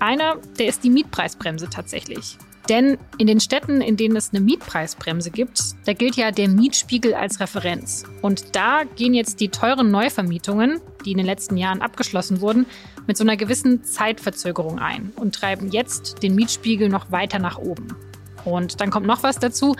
Einer, 0.00 0.38
der 0.58 0.66
ist 0.66 0.82
die 0.82 0.90
Mietpreisbremse 0.90 1.70
tatsächlich. 1.70 2.36
Denn 2.68 2.98
in 3.16 3.26
den 3.26 3.40
Städten, 3.40 3.80
in 3.80 3.96
denen 3.96 4.16
es 4.16 4.30
eine 4.30 4.40
Mietpreisbremse 4.40 5.30
gibt, 5.30 5.60
da 5.86 5.94
gilt 5.94 6.16
ja 6.16 6.30
der 6.30 6.48
Mietspiegel 6.48 7.14
als 7.14 7.40
Referenz. 7.40 8.04
Und 8.20 8.54
da 8.54 8.82
gehen 8.96 9.14
jetzt 9.14 9.40
die 9.40 9.48
teuren 9.48 9.90
Neuvermietungen, 9.90 10.80
die 11.04 11.12
in 11.12 11.16
den 11.16 11.26
letzten 11.26 11.56
Jahren 11.56 11.80
abgeschlossen 11.80 12.40
wurden, 12.42 12.66
mit 13.06 13.16
so 13.16 13.24
einer 13.24 13.38
gewissen 13.38 13.84
Zeitverzögerung 13.84 14.78
ein 14.78 15.12
und 15.16 15.34
treiben 15.34 15.70
jetzt 15.70 16.22
den 16.22 16.34
Mietspiegel 16.34 16.90
noch 16.90 17.10
weiter 17.10 17.38
nach 17.38 17.56
oben. 17.56 17.96
Und 18.44 18.80
dann 18.80 18.90
kommt 18.90 19.06
noch 19.06 19.22
was 19.22 19.38
dazu. 19.38 19.74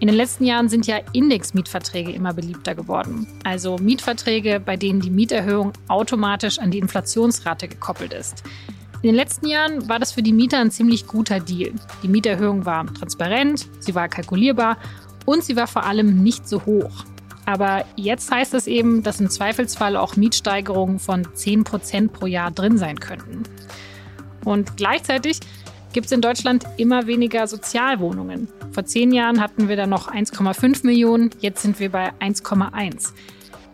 In 0.00 0.08
den 0.08 0.16
letzten 0.16 0.44
Jahren 0.44 0.68
sind 0.68 0.88
ja 0.88 0.98
Indexmietverträge 1.12 2.10
immer 2.10 2.34
beliebter 2.34 2.74
geworden. 2.74 3.28
Also 3.44 3.78
Mietverträge, 3.78 4.58
bei 4.58 4.76
denen 4.76 5.00
die 5.00 5.10
Mieterhöhung 5.10 5.72
automatisch 5.86 6.58
an 6.58 6.72
die 6.72 6.78
Inflationsrate 6.78 7.68
gekoppelt 7.68 8.12
ist. 8.12 8.42
In 9.02 9.08
den 9.08 9.16
letzten 9.16 9.48
Jahren 9.48 9.88
war 9.88 9.98
das 9.98 10.12
für 10.12 10.22
die 10.22 10.32
Mieter 10.32 10.58
ein 10.58 10.70
ziemlich 10.70 11.08
guter 11.08 11.40
Deal. 11.40 11.72
Die 12.04 12.08
Mieterhöhung 12.08 12.64
war 12.64 12.86
transparent, 12.94 13.68
sie 13.80 13.96
war 13.96 14.08
kalkulierbar 14.08 14.78
und 15.26 15.42
sie 15.42 15.56
war 15.56 15.66
vor 15.66 15.84
allem 15.84 16.22
nicht 16.22 16.48
so 16.48 16.64
hoch. 16.64 17.04
Aber 17.44 17.84
jetzt 17.96 18.30
heißt 18.30 18.54
es 18.54 18.68
eben, 18.68 19.02
dass 19.02 19.20
im 19.20 19.28
Zweifelsfall 19.28 19.96
auch 19.96 20.14
Mietsteigerungen 20.14 21.00
von 21.00 21.26
10 21.34 21.64
Prozent 21.64 22.12
pro 22.12 22.26
Jahr 22.26 22.52
drin 22.52 22.78
sein 22.78 23.00
könnten. 23.00 23.42
Und 24.44 24.76
gleichzeitig 24.76 25.40
gibt 25.92 26.06
es 26.06 26.12
in 26.12 26.20
Deutschland 26.20 26.64
immer 26.76 27.08
weniger 27.08 27.48
Sozialwohnungen. 27.48 28.46
Vor 28.70 28.84
zehn 28.84 29.10
Jahren 29.10 29.40
hatten 29.40 29.68
wir 29.68 29.74
da 29.74 29.88
noch 29.88 30.12
1,5 30.12 30.86
Millionen, 30.86 31.30
jetzt 31.40 31.62
sind 31.62 31.80
wir 31.80 31.90
bei 31.90 32.12
1,1. 32.20 33.12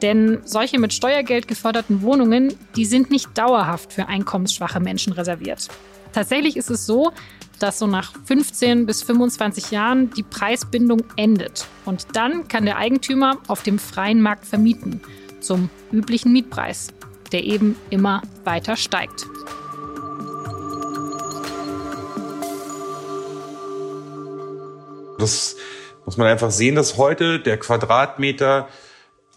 Denn 0.03 0.41
solche 0.45 0.79
mit 0.79 0.93
Steuergeld 0.93 1.49
geförderten 1.49 2.03
Wohnungen, 2.03 2.55
die 2.77 2.85
sind 2.85 3.11
nicht 3.11 3.37
dauerhaft 3.37 3.93
für 3.93 4.07
einkommensschwache 4.07 4.81
Menschen 4.81 5.13
reserviert. 5.13 5.69
Tatsächlich 6.13 6.57
ist 6.57 6.71
es 6.71 6.87
so, 6.87 7.13
dass 7.59 7.79
so 7.79 7.87
nach 7.87 8.13
15 8.27 8.87
bis 8.87 9.03
25 9.03 9.71
Jahren 9.73 10.11
die 10.11 10.23
Preisbindung 10.23 11.03
endet. 11.17 11.67
Und 11.85 12.07
dann 12.15 12.47
kann 12.49 12.65
der 12.65 12.79
Eigentümer 12.79 13.39
auf 13.49 13.63
dem 13.63 13.79
freien 13.79 14.23
Markt 14.23 14.47
vermieten, 14.47 15.01
zum 15.41 15.69
üblichen 15.93 16.33
Mietpreis, 16.33 16.89
der 17.33 17.45
eben 17.45 17.77
immer 17.91 18.23
weiter 18.45 18.77
steigt. 18.77 19.27
Das 25.19 25.57
muss 26.05 26.17
man 26.17 26.29
einfach 26.29 26.51
sehen, 26.51 26.77
dass 26.77 26.97
heute 26.97 27.41
der 27.41 27.59
Quadratmeter 27.59 28.69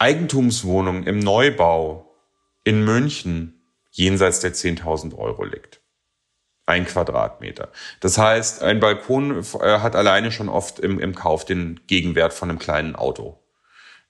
Eigentumswohnung 0.02 1.04
im 1.04 1.20
Neubau 1.20 2.12
in 2.64 2.84
München 2.84 3.62
jenseits 3.92 4.40
der 4.40 4.52
10.000 4.52 5.16
Euro 5.16 5.44
liegt. 5.44 5.80
Ein 6.66 6.88
Quadratmeter. 6.88 7.72
Das 8.00 8.18
heißt, 8.18 8.64
ein 8.64 8.80
Balkon 8.80 9.44
äh, 9.60 9.80
hat 9.80 9.96
alleine 9.96 10.32
schon 10.32 10.50
oft 10.50 10.80
im, 10.80 11.00
im 11.00 11.14
Kauf 11.14 11.46
den 11.46 11.82
Gegenwert 11.86 12.34
von 12.34 12.50
einem 12.50 12.58
kleinen 12.58 12.96
Auto. 12.96 13.44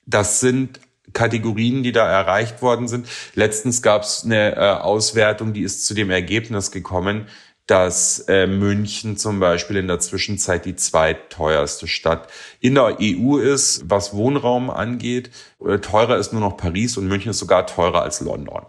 Das 0.06 0.40
sind 0.40 0.80
Kategorien, 1.12 1.84
die 1.84 1.92
da 1.92 2.10
erreicht 2.10 2.62
worden 2.62 2.88
sind. 2.88 3.10
Letztens 3.36 3.82
gab 3.82 4.04
es 4.04 4.24
eine 4.24 4.56
äh, 4.56 4.60
Auswertung, 4.60 5.52
die 5.52 5.64
ist 5.64 5.86
zu 5.86 5.94
dem 5.94 6.10
Ergebnis 6.10 6.72
gekommen, 6.72 7.28
dass 7.72 8.20
äh, 8.28 8.48
München 8.48 9.16
zum 9.16 9.40
Beispiel 9.40 9.78
in 9.78 9.88
der 9.88 10.00
Zwischenzeit 10.00 10.66
die 10.66 10.76
zweitteuerste 10.76 11.88
Stadt 11.88 12.28
in 12.60 12.76
der 12.76 12.98
EU 13.00 13.38
ist, 13.38 13.84
was 13.86 14.14
Wohnraum 14.14 14.70
angeht. 14.70 15.30
Äh, 15.66 15.80
teurer 15.80 16.18
ist 16.18 16.34
nur 16.34 16.42
noch 16.42 16.58
Paris 16.58 16.98
und 16.98 17.08
München 17.08 17.30
ist 17.30 17.40
sogar 17.40 17.66
teurer 17.66 18.02
als 18.02 18.20
London. 18.20 18.66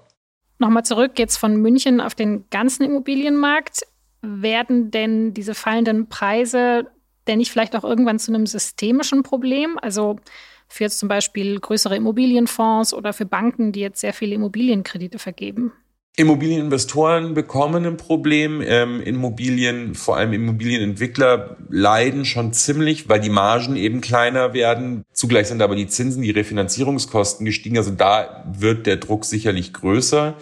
Nochmal 0.61 0.85
zurück 0.85 1.19
jetzt 1.19 1.37
von 1.37 1.57
München 1.57 2.01
auf 2.01 2.15
den 2.15 2.49
ganzen 2.51 2.85
Immobilienmarkt. 2.85 3.81
Werden 4.21 4.93
denn 4.93 5.35
diese 5.35 5.57
fallenden 5.57 6.09
Preise 6.09 6.87
denn 7.27 7.39
nicht 7.39 7.51
vielleicht 7.51 7.75
auch 7.75 7.83
irgendwann 7.83 8.21
zu 8.21 8.33
einem 8.33 8.47
systemischen 8.47 9.25
Problem? 9.25 9.81
Also 9.83 10.21
für 10.69 10.85
jetzt 10.85 11.01
zum 11.01 11.09
Beispiel 11.09 11.59
größere 11.59 11.97
Immobilienfonds 11.97 12.95
oder 12.95 13.13
für 13.13 13.27
Banken, 13.27 13.73
die 13.73 13.81
jetzt 13.81 14.01
sehr 14.01 14.13
viele 14.13 14.37
Immobilienkredite 14.37 15.19
vergeben? 15.19 15.73
Immobilieninvestoren 16.15 17.33
bekommen 17.33 17.87
ein 17.87 17.97
Problem. 17.97 18.61
Ähm, 18.61 19.01
Immobilien, 19.01 19.95
vor 19.95 20.19
allem 20.19 20.35
Immobilienentwickler, 20.35 21.57
leiden 21.71 22.27
schon 22.27 22.53
ziemlich, 22.53 23.09
weil 23.09 23.21
die 23.21 23.31
Margen 23.31 23.77
eben 23.77 24.03
kleiner 24.03 24.53
werden. 24.53 25.05
Zugleich 25.15 25.49
sind 25.49 25.63
aber 25.63 25.75
die 25.75 25.87
Zinsen, 25.87 26.23
die 26.23 26.31
Refinanzierungskosten 26.31 27.47
gestiegen. 27.47 27.79
Also 27.79 27.93
da 27.93 28.45
wird 28.47 28.87
der 28.87 28.99
Druck 28.99 29.25
sicherlich 29.25 29.73
größer. 29.73 30.37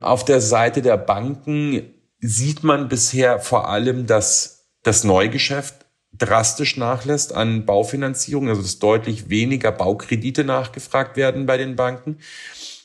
Auf 0.00 0.24
der 0.24 0.40
Seite 0.40 0.80
der 0.80 0.96
Banken 0.96 1.82
sieht 2.20 2.64
man 2.64 2.88
bisher 2.88 3.40
vor 3.40 3.68
allem, 3.68 4.06
dass 4.06 4.68
das 4.82 5.04
Neugeschäft 5.04 5.74
drastisch 6.16 6.76
nachlässt 6.76 7.34
an 7.34 7.66
Baufinanzierung, 7.66 8.48
also 8.48 8.62
dass 8.62 8.78
deutlich 8.78 9.28
weniger 9.28 9.70
Baukredite 9.72 10.44
nachgefragt 10.44 11.16
werden 11.16 11.46
bei 11.46 11.56
den 11.56 11.76
Banken. 11.76 12.18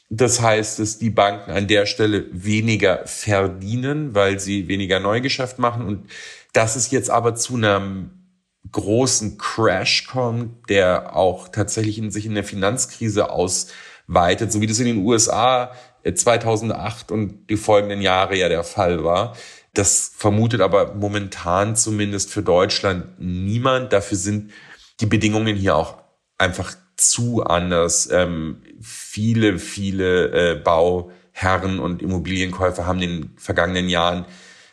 Das 0.09 0.41
heißt, 0.41 0.79
dass 0.79 0.99
die 0.99 1.09
Banken 1.09 1.51
an 1.51 1.67
der 1.67 1.85
Stelle 1.85 2.27
weniger 2.31 3.05
verdienen, 3.05 4.13
weil 4.13 4.39
sie 4.39 4.67
weniger 4.67 4.99
Neugeschäft 4.99 5.57
machen. 5.57 5.85
Und 5.85 6.09
dass 6.53 6.75
es 6.75 6.91
jetzt 6.91 7.09
aber 7.09 7.35
zu 7.35 7.55
einem 7.55 8.11
großen 8.71 9.37
Crash 9.37 10.07
kommt, 10.07 10.69
der 10.69 11.15
auch 11.15 11.49
tatsächlich 11.49 11.97
in 11.97 12.11
sich 12.11 12.25
in 12.25 12.35
der 12.35 12.43
Finanzkrise 12.43 13.29
ausweitet, 13.29 14.51
so 14.51 14.61
wie 14.61 14.67
das 14.67 14.79
in 14.79 14.85
den 14.85 15.05
USA 15.05 15.71
2008 16.13 17.11
und 17.11 17.49
die 17.49 17.57
folgenden 17.57 18.01
Jahre 18.01 18.37
ja 18.37 18.47
der 18.47 18.63
Fall 18.63 19.03
war. 19.03 19.35
Das 19.73 20.11
vermutet 20.15 20.61
aber 20.61 20.93
momentan 20.93 21.75
zumindest 21.75 22.31
für 22.31 22.43
Deutschland 22.43 23.19
niemand. 23.19 23.91
Dafür 23.91 24.17
sind 24.17 24.51
die 24.99 25.07
Bedingungen 25.07 25.55
hier 25.55 25.75
auch 25.75 25.97
einfach 26.37 26.75
zu 26.95 27.43
anders. 27.43 28.09
Ähm, 28.11 28.61
viele, 28.81 29.59
viele 29.59 30.53
äh, 30.53 30.55
Bauherren 30.55 31.79
und 31.79 32.01
Immobilienkäufer 32.01 32.85
haben 32.85 33.01
in 33.01 33.21
den 33.21 33.29
vergangenen 33.37 33.89
Jahren 33.89 34.25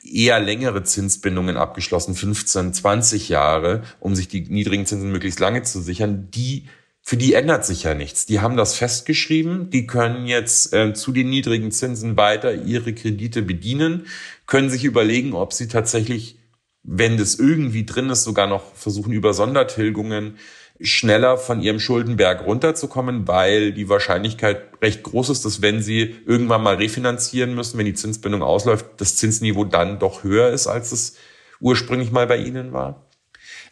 eher 0.05 0.41
längere 0.41 0.83
Zinsbindungen 0.83 1.57
abgeschlossen, 1.57 2.15
15, 2.15 2.75
20 2.75 3.29
Jahre, 3.29 3.83
um 4.01 4.15
sich 4.15 4.29
die 4.29 4.41
niedrigen 4.43 4.87
Zinsen 4.87 5.13
möglichst 5.13 5.41
lange 5.41 5.63
zu 5.63 5.81
sichern. 5.81 6.29
Die 6.31 6.67
für 7.05 7.17
die 7.17 7.35
ändert 7.35 7.67
sich 7.67 7.83
ja 7.83 7.95
nichts. 7.95 8.27
Die 8.27 8.39
haben 8.39 8.57
das 8.57 8.77
festgeschrieben, 8.77 9.71
die 9.71 9.89
können 9.89 10.27
jetzt 10.27 10.73
äh, 10.73 10.95
zu 10.95 11.11
den 11.11 11.31
niedrigen 11.31 11.73
Zinsen 11.73 12.17
weiter 12.17 12.55
ihre 12.55 12.95
Kredite 12.95 13.43
bedienen, 13.43 14.07
können 14.47 14.71
sich 14.71 14.85
überlegen, 14.85 15.33
ob 15.33 15.53
sie 15.53 15.67
tatsächlich, 15.67 16.39
wenn 16.85 17.17
das 17.17 17.35
irgendwie 17.35 17.85
drin 17.85 18.09
ist, 18.09 18.23
sogar 18.23 18.47
noch 18.47 18.75
versuchen, 18.77 19.13
über 19.13 19.35
Sondertilgungen 19.35 20.37
schneller 20.83 21.39
von 21.39 21.61
ihrem 21.63 21.81
Schuldenberg 21.81 22.45
runterzukommen, 22.47 23.29
weil 23.29 23.73
die 23.73 23.89
Wahrscheinlichkeit 23.89 24.63
recht 24.83 25.03
groß 25.03 25.31
ist, 25.31 25.45
dass 25.45 25.63
wenn 25.63 25.83
sie 25.83 26.17
irgendwann 26.27 26.63
mal 26.63 26.77
refinanzieren 26.77 27.55
müssen, 27.55 27.79
wenn 27.79 27.87
die 27.87 27.95
Zinsbindung 27.95 28.43
ausläuft, 28.43 28.87
das 28.99 29.17
Zinsniveau 29.17 29.65
dann 29.65 29.99
doch 29.99 30.25
höher 30.25 30.51
ist, 30.51 30.67
als 30.67 30.93
es 30.93 31.17
ursprünglich 31.61 32.11
mal 32.11 32.27
bei 32.27 32.39
ihnen 32.39 32.73
war. 32.73 33.07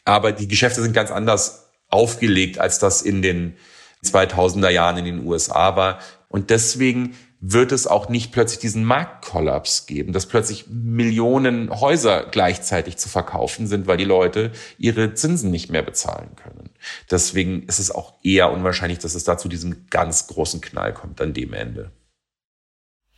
Aber 0.05 0.33
die 0.33 0.49
Geschäfte 0.49 0.83
sind 0.83 0.93
ganz 0.93 1.11
anders 1.11 1.71
aufgelegt, 1.89 2.59
als 2.59 2.79
das 2.79 3.03
in 3.03 3.23
den 3.23 3.57
2000er 4.05 4.71
Jahren 4.71 4.99
in 4.99 5.05
den 5.05 5.27
USA 5.27 5.77
war. 5.77 5.99
Und 6.29 6.51
deswegen 6.51 7.17
wird 7.41 7.73
es 7.73 7.87
auch 7.87 8.11
nicht 8.11 8.33
plötzlich 8.33 8.61
diesen 8.61 8.85
Marktkollaps 8.85 9.87
geben, 9.87 10.13
dass 10.13 10.27
plötzlich 10.27 10.67
Millionen 10.69 11.71
Häuser 11.81 12.27
gleichzeitig 12.31 12.99
zu 12.99 13.09
verkaufen 13.09 13.67
sind, 13.67 13.87
weil 13.87 13.97
die 13.97 14.05
Leute 14.05 14.53
ihre 14.77 15.15
Zinsen 15.15 15.51
nicht 15.51 15.71
mehr 15.71 15.83
bezahlen 15.83 16.37
können. 16.37 16.71
Deswegen 17.11 17.63
ist 17.63 17.79
es 17.79 17.91
auch 17.91 18.15
eher 18.23 18.53
unwahrscheinlich, 18.53 18.99
dass 18.99 19.15
es 19.15 19.25
da 19.25 19.39
zu 19.39 19.49
diesem 19.49 19.87
ganz 19.89 20.27
großen 20.27 20.61
Knall 20.61 20.93
kommt 20.93 21.21
an 21.21 21.33
dem 21.33 21.55
Ende. 21.55 21.91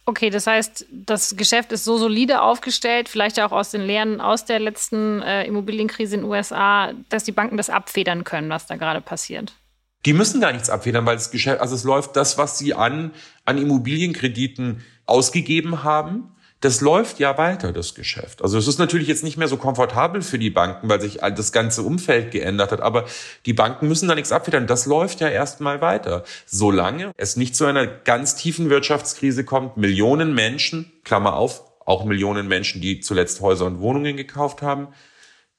Okay, 0.04 0.30
das 0.30 0.46
heißt, 0.46 0.86
das 0.90 1.36
Geschäft 1.36 1.70
ist 1.72 1.84
so 1.84 1.96
solide 1.96 2.42
aufgestellt, 2.42 3.08
vielleicht 3.08 3.38
auch 3.40 3.52
aus 3.52 3.70
den 3.70 3.82
Lehren 3.82 4.20
aus 4.20 4.44
der 4.44 4.58
letzten 4.58 5.22
äh, 5.22 5.44
Immobilienkrise 5.44 6.16
in 6.16 6.22
den 6.22 6.30
USA, 6.30 6.92
dass 7.08 7.22
die 7.24 7.32
Banken 7.32 7.56
das 7.56 7.70
abfedern 7.70 8.24
können, 8.24 8.50
was 8.50 8.66
da 8.66 8.76
gerade 8.76 9.00
passiert. 9.00 9.54
Die 10.04 10.12
müssen 10.12 10.40
gar 10.40 10.52
nichts 10.52 10.70
abfedern, 10.70 11.06
weil 11.06 11.16
das 11.16 11.30
Geschäft, 11.30 11.60
also 11.60 11.74
es 11.74 11.84
läuft 11.84 12.16
das, 12.16 12.38
was 12.38 12.58
sie 12.58 12.74
an, 12.74 13.12
an 13.44 13.58
Immobilienkrediten 13.58 14.82
ausgegeben 15.06 15.84
haben, 15.84 16.32
das 16.62 16.80
läuft 16.80 17.18
ja 17.18 17.36
weiter, 17.38 17.72
das 17.72 17.96
Geschäft. 17.96 18.40
Also 18.40 18.56
es 18.56 18.68
ist 18.68 18.78
natürlich 18.78 19.08
jetzt 19.08 19.24
nicht 19.24 19.36
mehr 19.36 19.48
so 19.48 19.56
komfortabel 19.56 20.22
für 20.22 20.38
die 20.38 20.50
Banken, 20.50 20.88
weil 20.88 21.00
sich 21.00 21.18
das 21.18 21.50
ganze 21.50 21.82
Umfeld 21.82 22.30
geändert 22.30 22.70
hat. 22.70 22.80
Aber 22.80 23.04
die 23.46 23.52
Banken 23.52 23.88
müssen 23.88 24.08
da 24.08 24.14
nichts 24.14 24.30
abfedern. 24.30 24.68
Das 24.68 24.86
läuft 24.86 25.20
ja 25.20 25.28
erstmal 25.28 25.80
weiter. 25.80 26.22
Solange 26.46 27.10
es 27.16 27.36
nicht 27.36 27.56
zu 27.56 27.64
einer 27.64 27.88
ganz 27.88 28.36
tiefen 28.36 28.70
Wirtschaftskrise 28.70 29.44
kommt, 29.44 29.76
Millionen 29.76 30.34
Menschen, 30.34 30.92
Klammer 31.02 31.34
auf, 31.34 31.64
auch 31.84 32.04
Millionen 32.04 32.46
Menschen, 32.46 32.80
die 32.80 33.00
zuletzt 33.00 33.40
Häuser 33.40 33.66
und 33.66 33.80
Wohnungen 33.80 34.16
gekauft 34.16 34.62
haben, 34.62 34.88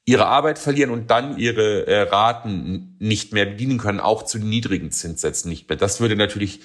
ihre 0.05 0.25
Arbeit 0.25 0.59
verlieren 0.59 0.89
und 0.89 1.09
dann 1.11 1.37
ihre 1.37 1.87
äh, 1.87 2.01
Raten 2.01 2.95
nicht 2.99 3.33
mehr 3.33 3.45
bedienen 3.45 3.77
können, 3.77 3.99
auch 3.99 4.23
zu 4.23 4.37
niedrigen 4.37 4.91
Zinssätzen 4.91 5.49
nicht 5.49 5.69
mehr. 5.69 5.77
Das 5.77 6.01
würde 6.01 6.15
natürlich 6.15 6.59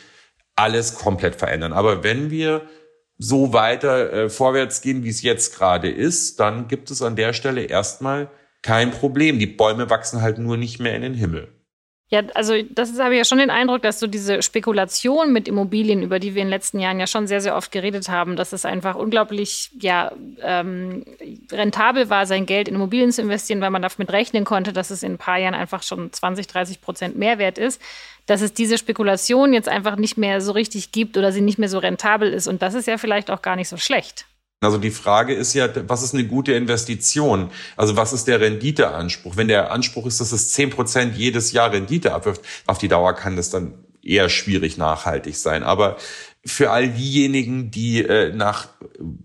alles 0.57 0.95
komplett 0.97 1.37
verändern. 1.37 1.73
Aber 1.73 2.02
wenn 2.02 2.30
wir 2.30 2.62
so 3.16 3.52
weiter 3.52 4.12
äh, 4.12 4.30
vorwärts 4.30 4.80
gehen, 4.80 5.04
wie 5.04 5.09
es 5.09 5.23
jetzt 5.23 5.57
gerade 5.57 5.90
ist, 5.90 6.40
dann 6.40 6.68
gibt 6.68 6.90
es 6.90 7.02
an 7.02 7.16
der 7.16 7.33
Stelle 7.33 7.62
erstmal 7.62 8.28
kein 8.62 8.90
Problem. 8.90 9.38
Die 9.38 9.47
Bäume 9.47 9.88
wachsen 9.90 10.21
halt 10.21 10.38
nur 10.38 10.57
nicht 10.57 10.80
mehr 10.80 10.95
in 10.97 11.02
den 11.02 11.14
Himmel. 11.14 11.49
Ja, 12.10 12.22
also 12.34 12.54
das 12.70 12.98
habe 12.98 13.14
ich 13.14 13.18
ja 13.18 13.24
schon 13.26 13.36
den 13.36 13.50
Eindruck, 13.50 13.82
dass 13.82 14.00
so 14.00 14.06
diese 14.06 14.40
Spekulation 14.40 15.30
mit 15.30 15.46
Immobilien, 15.46 16.02
über 16.02 16.18
die 16.18 16.34
wir 16.34 16.40
in 16.40 16.46
den 16.46 16.52
letzten 16.52 16.80
Jahren 16.80 16.98
ja 16.98 17.06
schon 17.06 17.26
sehr, 17.26 17.42
sehr 17.42 17.54
oft 17.54 17.70
geredet 17.70 18.08
haben, 18.08 18.34
dass 18.34 18.54
es 18.54 18.64
einfach 18.64 18.94
unglaublich 18.94 19.70
ja, 19.78 20.12
ähm, 20.40 21.04
rentabel 21.52 22.08
war, 22.08 22.24
sein 22.24 22.46
Geld 22.46 22.68
in 22.68 22.76
Immobilien 22.76 23.12
zu 23.12 23.20
investieren, 23.20 23.60
weil 23.60 23.68
man 23.68 23.82
damit 23.82 24.10
rechnen 24.10 24.46
konnte, 24.46 24.72
dass 24.72 24.88
es 24.88 25.02
in 25.02 25.12
ein 25.12 25.18
paar 25.18 25.36
Jahren 25.38 25.54
einfach 25.54 25.82
schon 25.82 26.10
20, 26.10 26.46
30 26.46 26.80
Prozent 26.80 27.18
Mehrwert 27.18 27.58
ist, 27.58 27.78
dass 28.24 28.40
es 28.40 28.54
diese 28.54 28.78
Spekulation 28.78 29.52
jetzt 29.52 29.68
einfach 29.68 29.96
nicht 29.96 30.16
mehr 30.16 30.40
so 30.40 30.52
richtig 30.52 30.92
gibt 30.92 31.18
oder 31.18 31.30
sie 31.30 31.42
nicht 31.42 31.58
mehr 31.58 31.68
so 31.68 31.78
rentabel 31.78 32.32
ist. 32.32 32.46
Und 32.46 32.62
das 32.62 32.72
ist 32.72 32.86
ja 32.86 32.96
vielleicht 32.96 33.30
auch 33.30 33.42
gar 33.42 33.56
nicht 33.56 33.68
so 33.68 33.76
schlecht. 33.76 34.24
Also 34.60 34.78
die 34.78 34.90
Frage 34.90 35.34
ist 35.34 35.54
ja, 35.54 35.68
was 35.88 36.02
ist 36.02 36.14
eine 36.14 36.24
gute 36.24 36.52
Investition? 36.52 37.50
Also 37.76 37.96
was 37.96 38.12
ist 38.12 38.26
der 38.26 38.40
Renditeanspruch? 38.40 39.36
Wenn 39.36 39.48
der 39.48 39.70
Anspruch 39.70 40.06
ist, 40.06 40.20
dass 40.20 40.32
es 40.32 40.52
zehn 40.52 40.70
Prozent 40.70 41.16
jedes 41.16 41.52
Jahr 41.52 41.72
Rendite 41.72 42.12
abwirft, 42.12 42.42
auf 42.66 42.78
die 42.78 42.88
Dauer 42.88 43.14
kann 43.14 43.36
das 43.36 43.50
dann 43.50 43.84
eher 44.02 44.28
schwierig 44.28 44.76
nachhaltig 44.76 45.36
sein. 45.36 45.62
Aber 45.62 45.96
für 46.44 46.70
all 46.70 46.88
diejenigen, 46.88 47.70
die 47.70 48.02
äh, 48.02 48.32
nach 48.32 48.68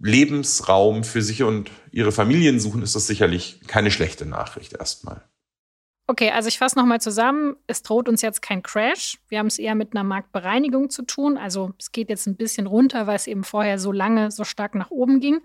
Lebensraum 0.01 1.03
für 1.03 1.21
sich 1.21 1.41
und 1.41 1.71
ihre 1.91 2.11
Familien 2.11 2.59
suchen, 2.59 2.83
ist 2.83 2.95
das 2.95 3.07
sicherlich 3.07 3.61
keine 3.65 3.91
schlechte 3.91 4.25
Nachricht 4.25 4.73
erstmal. 4.73 5.23
Okay, 6.05 6.31
also 6.31 6.49
ich 6.49 6.57
fasse 6.57 6.77
nochmal 6.77 6.99
zusammen. 6.99 7.55
Es 7.65 7.81
droht 7.81 8.09
uns 8.09 8.21
jetzt 8.21 8.41
kein 8.41 8.61
Crash. 8.61 9.19
Wir 9.29 9.39
haben 9.39 9.47
es 9.47 9.57
eher 9.57 9.73
mit 9.73 9.93
einer 9.93 10.03
Marktbereinigung 10.03 10.89
zu 10.89 11.03
tun. 11.03 11.37
Also 11.37 11.71
es 11.79 11.93
geht 11.93 12.09
jetzt 12.09 12.27
ein 12.27 12.35
bisschen 12.35 12.67
runter, 12.67 13.07
weil 13.07 13.15
es 13.15 13.27
eben 13.27 13.45
vorher 13.45 13.79
so 13.79 13.93
lange 13.93 14.29
so 14.29 14.43
stark 14.43 14.75
nach 14.75 14.91
oben 14.91 15.21
ging. 15.21 15.39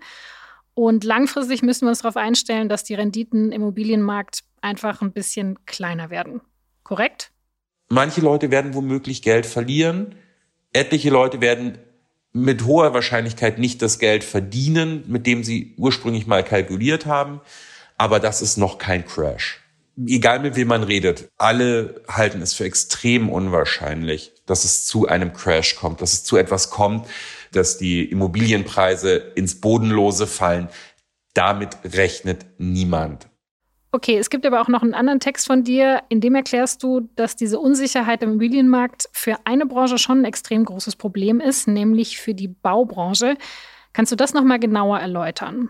Und 0.73 1.03
langfristig 1.05 1.61
müssen 1.61 1.85
wir 1.85 1.89
uns 1.89 2.01
darauf 2.01 2.17
einstellen, 2.17 2.67
dass 2.67 2.83
die 2.83 2.93
Renditen 2.93 3.47
im 3.47 3.61
Immobilienmarkt 3.61 4.43
einfach 4.61 5.01
ein 5.01 5.13
bisschen 5.13 5.65
kleiner 5.65 6.09
werden. 6.09 6.41
Korrekt? 6.83 7.31
Manche 7.87 8.21
Leute 8.21 8.51
werden 8.51 8.73
womöglich 8.73 9.21
Geld 9.21 9.45
verlieren. 9.45 10.15
Etliche 10.73 11.09
Leute 11.09 11.39
werden 11.39 11.77
mit 12.33 12.65
hoher 12.65 12.93
Wahrscheinlichkeit 12.93 13.59
nicht 13.59 13.81
das 13.81 13.97
Geld 13.97 14.23
verdienen, 14.25 15.03
mit 15.07 15.25
dem 15.25 15.43
sie 15.43 15.73
ursprünglich 15.77 16.27
mal 16.27 16.43
kalkuliert 16.43 17.05
haben. 17.05 17.39
Aber 17.97 18.19
das 18.19 18.41
ist 18.41 18.57
noch 18.57 18.77
kein 18.77 19.05
Crash 19.05 19.58
egal 20.07 20.39
mit 20.39 20.55
wem 20.55 20.67
man 20.67 20.83
redet, 20.83 21.29
alle 21.37 22.01
halten 22.07 22.41
es 22.41 22.53
für 22.53 22.65
extrem 22.65 23.29
unwahrscheinlich, 23.29 24.33
dass 24.45 24.63
es 24.63 24.85
zu 24.85 25.07
einem 25.07 25.33
Crash 25.33 25.75
kommt, 25.75 26.01
dass 26.01 26.13
es 26.13 26.23
zu 26.23 26.37
etwas 26.37 26.69
kommt, 26.69 27.07
dass 27.51 27.77
die 27.77 28.03
Immobilienpreise 28.05 29.15
ins 29.35 29.59
Bodenlose 29.59 30.27
fallen. 30.27 30.69
Damit 31.33 31.77
rechnet 31.83 32.45
niemand. 32.57 33.27
Okay, 33.91 34.17
es 34.17 34.29
gibt 34.29 34.45
aber 34.45 34.61
auch 34.61 34.67
noch 34.67 34.83
einen 34.83 34.93
anderen 34.93 35.19
Text 35.19 35.47
von 35.47 35.63
dir, 35.63 36.03
in 36.09 36.21
dem 36.21 36.35
erklärst 36.35 36.83
du, 36.83 37.09
dass 37.15 37.35
diese 37.35 37.59
Unsicherheit 37.59 38.21
im 38.21 38.29
Immobilienmarkt 38.29 39.09
für 39.13 39.37
eine 39.45 39.65
Branche 39.65 39.97
schon 39.97 40.21
ein 40.21 40.25
extrem 40.25 40.63
großes 40.63 40.95
Problem 40.95 41.39
ist, 41.39 41.67
nämlich 41.67 42.19
für 42.19 42.35
die 42.35 42.49
Baubranche. 42.49 43.35
Kannst 43.93 44.11
du 44.11 44.15
das 44.15 44.35
noch 44.35 44.43
mal 44.43 44.59
genauer 44.59 44.99
erläutern? 44.99 45.69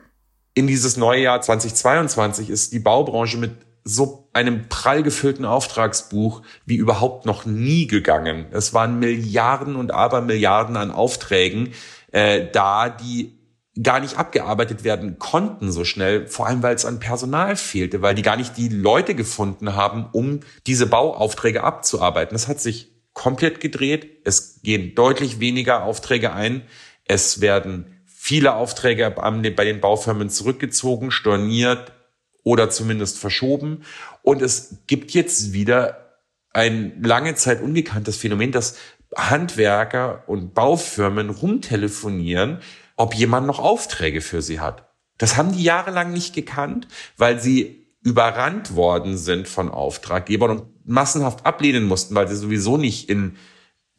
In 0.53 0.67
dieses 0.67 0.97
neue 0.97 1.21
Jahr 1.21 1.39
2022 1.39 2.49
ist 2.49 2.73
die 2.73 2.79
Baubranche 2.79 3.37
mit 3.37 3.51
so 3.83 4.29
einem 4.33 4.67
prall 4.69 5.03
gefüllten 5.03 5.45
Auftragsbuch 5.45 6.41
wie 6.65 6.75
überhaupt 6.75 7.25
noch 7.25 7.45
nie 7.45 7.87
gegangen. 7.87 8.47
Es 8.51 8.73
waren 8.73 8.99
Milliarden 8.99 9.75
und 9.75 9.91
Abermilliarden 9.91 10.77
an 10.77 10.91
Aufträgen 10.91 11.73
äh, 12.11 12.47
da, 12.51 12.89
die 12.89 13.39
gar 13.81 13.99
nicht 13.99 14.17
abgearbeitet 14.17 14.83
werden 14.83 15.19
konnten 15.19 15.71
so 15.71 15.85
schnell, 15.85 16.27
vor 16.27 16.47
allem 16.47 16.63
weil 16.63 16.75
es 16.75 16.85
an 16.85 16.99
Personal 16.99 17.55
fehlte, 17.55 18.01
weil 18.01 18.15
die 18.15 18.21
gar 18.21 18.35
nicht 18.35 18.57
die 18.57 18.67
Leute 18.67 19.15
gefunden 19.15 19.75
haben, 19.75 20.07
um 20.11 20.41
diese 20.67 20.87
Bauaufträge 20.87 21.63
abzuarbeiten. 21.63 22.35
Das 22.35 22.47
hat 22.47 22.59
sich 22.59 22.91
komplett 23.13 23.61
gedreht. 23.61 24.21
Es 24.25 24.61
gehen 24.61 24.95
deutlich 24.95 25.39
weniger 25.39 25.83
Aufträge 25.83 26.33
ein. 26.33 26.63
Es 27.05 27.41
werden 27.41 27.99
viele 28.05 28.55
Aufträge 28.55 29.11
bei 29.11 29.65
den 29.65 29.79
Baufirmen 29.79 30.29
zurückgezogen, 30.29 31.11
storniert, 31.11 31.93
oder 32.43 32.69
zumindest 32.69 33.17
verschoben. 33.17 33.83
Und 34.21 34.41
es 34.41 34.77
gibt 34.87 35.11
jetzt 35.11 35.53
wieder 35.53 36.19
ein 36.51 37.01
lange 37.03 37.35
Zeit 37.35 37.61
ungekanntes 37.61 38.17
Phänomen, 38.17 38.51
dass 38.51 38.77
Handwerker 39.15 40.23
und 40.27 40.53
Baufirmen 40.53 41.29
rumtelefonieren, 41.29 42.59
ob 42.95 43.15
jemand 43.15 43.47
noch 43.47 43.59
Aufträge 43.59 44.21
für 44.21 44.41
sie 44.41 44.59
hat. 44.59 44.89
Das 45.17 45.37
haben 45.37 45.51
die 45.51 45.63
jahrelang 45.63 46.13
nicht 46.13 46.33
gekannt, 46.33 46.87
weil 47.17 47.39
sie 47.39 47.87
überrannt 48.01 48.75
worden 48.75 49.17
sind 49.17 49.47
von 49.47 49.69
Auftraggebern 49.69 50.51
und 50.51 50.87
massenhaft 50.87 51.45
ablehnen 51.45 51.85
mussten, 51.85 52.15
weil 52.15 52.27
sie 52.27 52.35
sowieso 52.35 52.77
nicht 52.77 53.09
in 53.09 53.37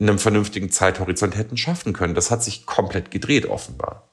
einem 0.01 0.19
vernünftigen 0.19 0.71
Zeithorizont 0.71 1.37
hätten 1.37 1.57
schaffen 1.57 1.93
können. 1.93 2.15
Das 2.15 2.31
hat 2.31 2.43
sich 2.43 2.65
komplett 2.65 3.11
gedreht, 3.11 3.47
offenbar. 3.47 4.10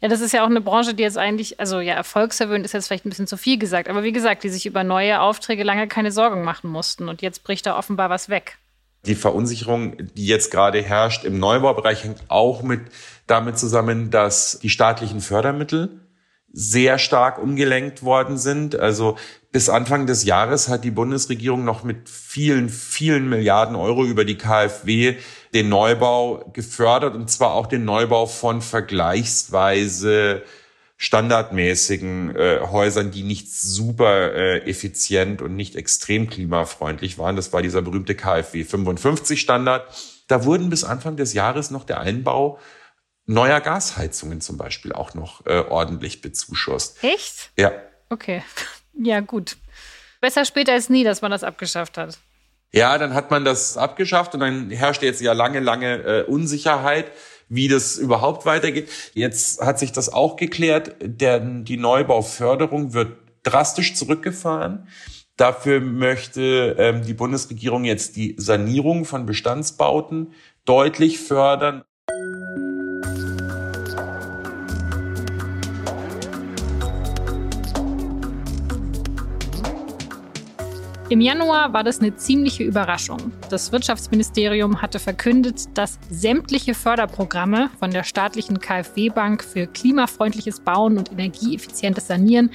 Ja, 0.00 0.08
das 0.08 0.20
ist 0.20 0.32
ja 0.32 0.42
auch 0.42 0.50
eine 0.50 0.60
Branche, 0.60 0.94
die 0.94 1.02
jetzt 1.02 1.18
eigentlich, 1.18 1.58
also 1.58 1.80
ja, 1.80 1.94
erfolgsverwöhnt 1.94 2.64
ist 2.64 2.72
jetzt 2.72 2.86
vielleicht 2.86 3.04
ein 3.04 3.08
bisschen 3.08 3.26
zu 3.26 3.36
viel 3.36 3.58
gesagt, 3.58 3.88
aber 3.88 4.04
wie 4.04 4.12
gesagt, 4.12 4.44
die 4.44 4.48
sich 4.48 4.64
über 4.66 4.84
neue 4.84 5.20
Aufträge 5.20 5.64
lange 5.64 5.88
keine 5.88 6.12
Sorgen 6.12 6.44
machen 6.44 6.70
mussten 6.70 7.08
und 7.08 7.20
jetzt 7.20 7.42
bricht 7.42 7.66
da 7.66 7.76
offenbar 7.76 8.08
was 8.08 8.28
weg. 8.28 8.58
Die 9.06 9.16
Verunsicherung, 9.16 9.96
die 10.14 10.26
jetzt 10.26 10.50
gerade 10.50 10.82
herrscht 10.82 11.24
im 11.24 11.38
Neubaubereich, 11.38 12.04
hängt 12.04 12.22
auch 12.28 12.62
mit 12.62 12.80
damit 13.26 13.58
zusammen, 13.58 14.10
dass 14.10 14.60
die 14.60 14.70
staatlichen 14.70 15.20
Fördermittel 15.20 16.00
sehr 16.52 16.98
stark 16.98 17.38
umgelenkt 17.38 18.02
worden 18.02 18.38
sind. 18.38 18.76
Also 18.76 19.16
bis 19.52 19.68
Anfang 19.68 20.06
des 20.06 20.24
Jahres 20.24 20.68
hat 20.68 20.84
die 20.84 20.90
Bundesregierung 20.90 21.64
noch 21.64 21.84
mit 21.84 22.08
vielen, 22.08 22.68
vielen 22.68 23.28
Milliarden 23.28 23.76
Euro 23.76 24.04
über 24.04 24.24
die 24.24 24.36
KfW 24.36 25.16
den 25.54 25.68
Neubau 25.68 26.50
gefördert 26.52 27.14
und 27.14 27.30
zwar 27.30 27.54
auch 27.54 27.66
den 27.66 27.84
Neubau 27.84 28.26
von 28.26 28.62
vergleichsweise 28.62 30.42
standardmäßigen 30.96 32.34
äh, 32.34 32.58
Häusern, 32.70 33.12
die 33.12 33.22
nicht 33.22 33.52
super 33.52 34.32
äh, 34.34 34.68
effizient 34.68 35.40
und 35.42 35.54
nicht 35.54 35.76
extrem 35.76 36.28
klimafreundlich 36.28 37.18
waren. 37.18 37.36
Das 37.36 37.52
war 37.52 37.62
dieser 37.62 37.82
berühmte 37.82 38.16
KfW 38.16 38.64
55 38.64 39.40
Standard. 39.40 39.88
Da 40.26 40.44
wurden 40.44 40.70
bis 40.70 40.82
Anfang 40.82 41.16
des 41.16 41.34
Jahres 41.34 41.70
noch 41.70 41.84
der 41.84 42.00
Einbau 42.00 42.58
neuer 43.26 43.60
Gasheizungen 43.60 44.40
zum 44.40 44.56
Beispiel 44.56 44.92
auch 44.92 45.14
noch 45.14 45.46
äh, 45.46 45.60
ordentlich 45.60 46.20
bezuschusst. 46.20 47.02
Echt? 47.04 47.50
Ja. 47.56 47.72
Okay. 48.10 48.42
Ja, 49.00 49.20
gut. 49.20 49.58
Besser 50.20 50.44
später 50.44 50.72
als 50.72 50.88
nie, 50.88 51.04
dass 51.04 51.22
man 51.22 51.30
das 51.30 51.44
abgeschafft 51.44 51.96
hat. 51.98 52.18
Ja, 52.72 52.98
dann 52.98 53.14
hat 53.14 53.30
man 53.30 53.44
das 53.44 53.76
abgeschafft 53.76 54.34
und 54.34 54.40
dann 54.40 54.70
herrscht 54.70 55.02
jetzt 55.02 55.20
ja 55.22 55.32
lange, 55.32 55.60
lange 55.60 56.02
äh, 56.02 56.22
Unsicherheit, 56.24 57.10
wie 57.48 57.68
das 57.68 57.96
überhaupt 57.96 58.44
weitergeht. 58.44 58.90
Jetzt 59.14 59.62
hat 59.62 59.78
sich 59.78 59.92
das 59.92 60.12
auch 60.12 60.36
geklärt, 60.36 60.96
denn 61.00 61.64
die 61.64 61.78
Neubauförderung 61.78 62.92
wird 62.92 63.16
drastisch 63.42 63.94
zurückgefahren. 63.94 64.86
Dafür 65.38 65.80
möchte 65.80 66.76
ähm, 66.78 67.06
die 67.06 67.14
Bundesregierung 67.14 67.84
jetzt 67.84 68.16
die 68.16 68.34
Sanierung 68.36 69.04
von 69.04 69.24
Bestandsbauten 69.24 70.32
deutlich 70.64 71.20
fördern. 71.20 71.84
Im 81.10 81.22
Januar 81.22 81.72
war 81.72 81.84
das 81.84 82.00
eine 82.00 82.16
ziemliche 82.16 82.64
Überraschung. 82.64 83.32
Das 83.48 83.72
Wirtschaftsministerium 83.72 84.82
hatte 84.82 84.98
verkündet, 84.98 85.66
dass 85.72 85.98
sämtliche 86.10 86.74
Förderprogramme 86.74 87.70
von 87.78 87.90
der 87.90 88.04
staatlichen 88.04 88.60
KfW-Bank 88.60 89.42
für 89.42 89.66
klimafreundliches 89.66 90.60
Bauen 90.60 90.98
und 90.98 91.10
energieeffizientes 91.10 92.08
Sanieren 92.08 92.50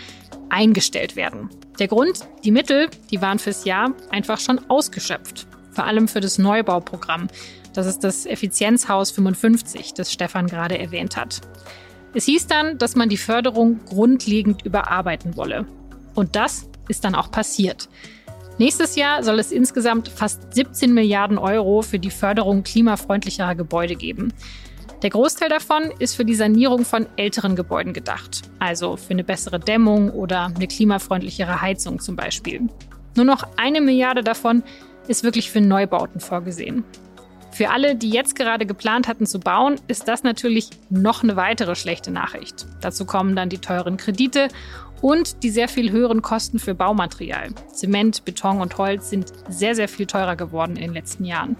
eingestellt 0.49 1.15
werden. 1.15 1.49
Der 1.79 1.87
Grund, 1.87 2.19
die 2.43 2.51
Mittel, 2.51 2.89
die 3.09 3.23
waren 3.23 3.39
fürs 3.39 3.65
Jahr 3.65 3.91
einfach 4.11 4.39
schon 4.39 4.59
ausgeschöpft. 4.69 5.47
Vor 5.71 5.85
allem 5.85 6.07
für 6.07 6.19
das 6.19 6.37
Neubauprogramm. 6.37 7.29
Das 7.73 7.87
ist 7.87 8.03
das 8.03 8.27
Effizienzhaus 8.27 9.09
55, 9.09 9.95
das 9.95 10.13
Stefan 10.13 10.45
gerade 10.45 10.77
erwähnt 10.77 11.17
hat. 11.17 11.41
Es 12.13 12.25
hieß 12.25 12.45
dann, 12.45 12.77
dass 12.77 12.95
man 12.95 13.09
die 13.09 13.17
Förderung 13.17 13.83
grundlegend 13.85 14.63
überarbeiten 14.63 15.35
wolle. 15.37 15.65
Und 16.13 16.35
das 16.35 16.69
ist 16.87 17.03
dann 17.03 17.15
auch 17.15 17.31
passiert. 17.31 17.89
Nächstes 18.59 18.95
Jahr 18.95 19.23
soll 19.23 19.39
es 19.39 19.51
insgesamt 19.51 20.09
fast 20.09 20.53
17 20.53 20.93
Milliarden 20.93 21.39
Euro 21.39 21.81
für 21.81 21.97
die 21.97 22.11
Förderung 22.11 22.63
klimafreundlicherer 22.63 23.55
Gebäude 23.55 23.95
geben. 23.95 24.31
Der 25.01 25.09
Großteil 25.09 25.49
davon 25.49 25.91
ist 25.99 26.15
für 26.15 26.23
die 26.23 26.35
Sanierung 26.35 26.85
von 26.85 27.07
älteren 27.17 27.55
Gebäuden 27.55 27.93
gedacht, 27.93 28.43
also 28.59 28.95
für 28.95 29.11
eine 29.11 29.23
bessere 29.23 29.59
Dämmung 29.59 30.11
oder 30.11 30.51
eine 30.55 30.67
klimafreundlichere 30.67 31.61
Heizung 31.61 31.99
zum 31.99 32.15
Beispiel. 32.15 32.69
Nur 33.15 33.25
noch 33.25 33.43
eine 33.57 33.81
Milliarde 33.81 34.23
davon 34.23 34.63
ist 35.07 35.23
wirklich 35.23 35.51
für 35.51 35.59
Neubauten 35.59 36.21
vorgesehen. 36.21 36.85
Für 37.51 37.69
alle, 37.69 37.95
die 37.95 38.09
jetzt 38.09 38.35
gerade 38.35 38.65
geplant 38.65 39.07
hatten 39.07 39.25
zu 39.25 39.39
bauen, 39.39 39.75
ist 39.87 40.07
das 40.07 40.23
natürlich 40.23 40.69
noch 40.89 41.21
eine 41.21 41.35
weitere 41.35 41.75
schlechte 41.75 42.09
Nachricht. 42.09 42.65
Dazu 42.81 43.05
kommen 43.05 43.35
dann 43.35 43.49
die 43.49 43.59
teuren 43.59 43.97
Kredite 43.97 44.47
und 45.03 45.43
die 45.43 45.49
sehr 45.49 45.67
viel 45.67 45.91
höheren 45.91 46.21
Kosten 46.21 46.59
für 46.59 46.73
Baumaterial. 46.73 47.49
Zement, 47.73 48.23
Beton 48.23 48.61
und 48.61 48.77
Holz 48.77 49.09
sind 49.09 49.33
sehr, 49.49 49.75
sehr 49.75 49.89
viel 49.89 50.05
teurer 50.05 50.37
geworden 50.37 50.77
in 50.77 50.83
den 50.83 50.93
letzten 50.93 51.25
Jahren. 51.25 51.57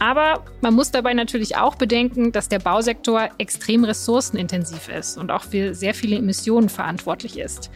Aber 0.00 0.44
man 0.60 0.74
muss 0.74 0.90
dabei 0.90 1.14
natürlich 1.14 1.56
auch 1.56 1.76
bedenken, 1.76 2.32
dass 2.32 2.48
der 2.48 2.58
Bausektor 2.58 3.28
extrem 3.38 3.84
ressourcenintensiv 3.84 4.88
ist 4.88 5.16
und 5.16 5.30
auch 5.30 5.44
für 5.44 5.72
sehr 5.72 5.94
viele 5.94 6.16
Emissionen 6.16 6.68
verantwortlich 6.68 7.38
ist. 7.38 7.70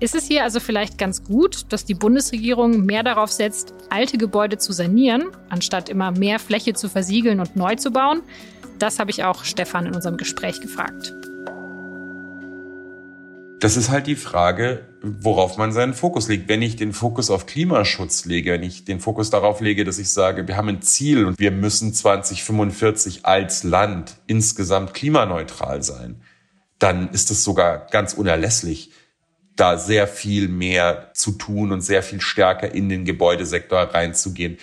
Ist 0.00 0.14
es 0.14 0.26
hier 0.26 0.42
also 0.42 0.60
vielleicht 0.60 0.98
ganz 0.98 1.24
gut, 1.24 1.72
dass 1.72 1.86
die 1.86 1.94
Bundesregierung 1.94 2.84
mehr 2.84 3.02
darauf 3.02 3.32
setzt, 3.32 3.72
alte 3.88 4.18
Gebäude 4.18 4.58
zu 4.58 4.74
sanieren, 4.74 5.28
anstatt 5.48 5.88
immer 5.88 6.10
mehr 6.10 6.38
Fläche 6.38 6.74
zu 6.74 6.90
versiegeln 6.90 7.40
und 7.40 7.56
neu 7.56 7.76
zu 7.76 7.90
bauen? 7.90 8.20
Das 8.78 8.98
habe 8.98 9.10
ich 9.10 9.24
auch 9.24 9.44
Stefan 9.44 9.86
in 9.86 9.94
unserem 9.94 10.18
Gespräch 10.18 10.60
gefragt. 10.60 11.14
Das 13.60 13.78
ist 13.78 13.88
halt 13.88 14.06
die 14.06 14.16
Frage, 14.16 14.86
worauf 15.02 15.56
man 15.56 15.72
seinen 15.72 15.94
Fokus 15.94 16.28
legt. 16.28 16.48
Wenn 16.48 16.60
ich 16.60 16.76
den 16.76 16.92
Fokus 16.92 17.30
auf 17.30 17.46
Klimaschutz 17.46 18.26
lege, 18.26 18.52
wenn 18.52 18.62
ich 18.62 18.84
den 18.84 19.00
Fokus 19.00 19.30
darauf 19.30 19.62
lege, 19.62 19.84
dass 19.84 19.98
ich 19.98 20.10
sage, 20.10 20.46
wir 20.46 20.58
haben 20.58 20.68
ein 20.68 20.82
Ziel 20.82 21.24
und 21.24 21.38
wir 21.38 21.50
müssen 21.50 21.94
2045 21.94 23.24
als 23.24 23.62
Land 23.62 24.16
insgesamt 24.26 24.92
klimaneutral 24.92 25.82
sein, 25.82 26.20
dann 26.78 27.08
ist 27.10 27.30
es 27.30 27.44
sogar 27.44 27.86
ganz 27.90 28.12
unerlässlich, 28.12 28.90
da 29.56 29.78
sehr 29.78 30.06
viel 30.06 30.48
mehr 30.48 31.10
zu 31.14 31.32
tun 31.32 31.72
und 31.72 31.80
sehr 31.80 32.02
viel 32.02 32.20
stärker 32.20 32.74
in 32.74 32.90
den 32.90 33.06
Gebäudesektor 33.06 33.78
reinzugehen. 33.80 34.58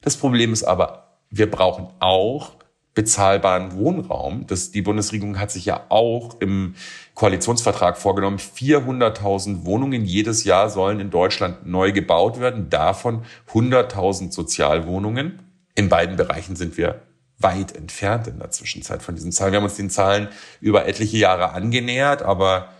Das 0.00 0.16
Problem 0.16 0.54
ist 0.54 0.64
aber, 0.64 1.18
wir 1.30 1.50
brauchen 1.50 1.88
auch 2.00 2.57
bezahlbaren 2.98 3.74
Wohnraum. 3.74 4.48
Das, 4.48 4.72
die 4.72 4.82
Bundesregierung 4.82 5.38
hat 5.38 5.52
sich 5.52 5.64
ja 5.64 5.84
auch 5.88 6.40
im 6.40 6.74
Koalitionsvertrag 7.14 7.96
vorgenommen, 7.96 8.38
400.000 8.38 9.64
Wohnungen 9.64 10.04
jedes 10.04 10.42
Jahr 10.42 10.68
sollen 10.68 10.98
in 10.98 11.08
Deutschland 11.08 11.64
neu 11.64 11.92
gebaut 11.92 12.40
werden, 12.40 12.70
davon 12.70 13.22
100.000 13.52 14.32
Sozialwohnungen. 14.32 15.38
In 15.76 15.88
beiden 15.88 16.16
Bereichen 16.16 16.56
sind 16.56 16.76
wir 16.76 17.02
weit 17.38 17.76
entfernt 17.76 18.26
in 18.26 18.40
der 18.40 18.50
Zwischenzeit 18.50 19.00
von 19.00 19.14
diesen 19.14 19.30
Zahlen. 19.30 19.52
Wir 19.52 19.58
haben 19.58 19.64
uns 19.64 19.76
den 19.76 19.90
Zahlen 19.90 20.26
über 20.60 20.88
etliche 20.88 21.18
Jahre 21.18 21.52
angenähert, 21.52 22.22
aber 22.22 22.70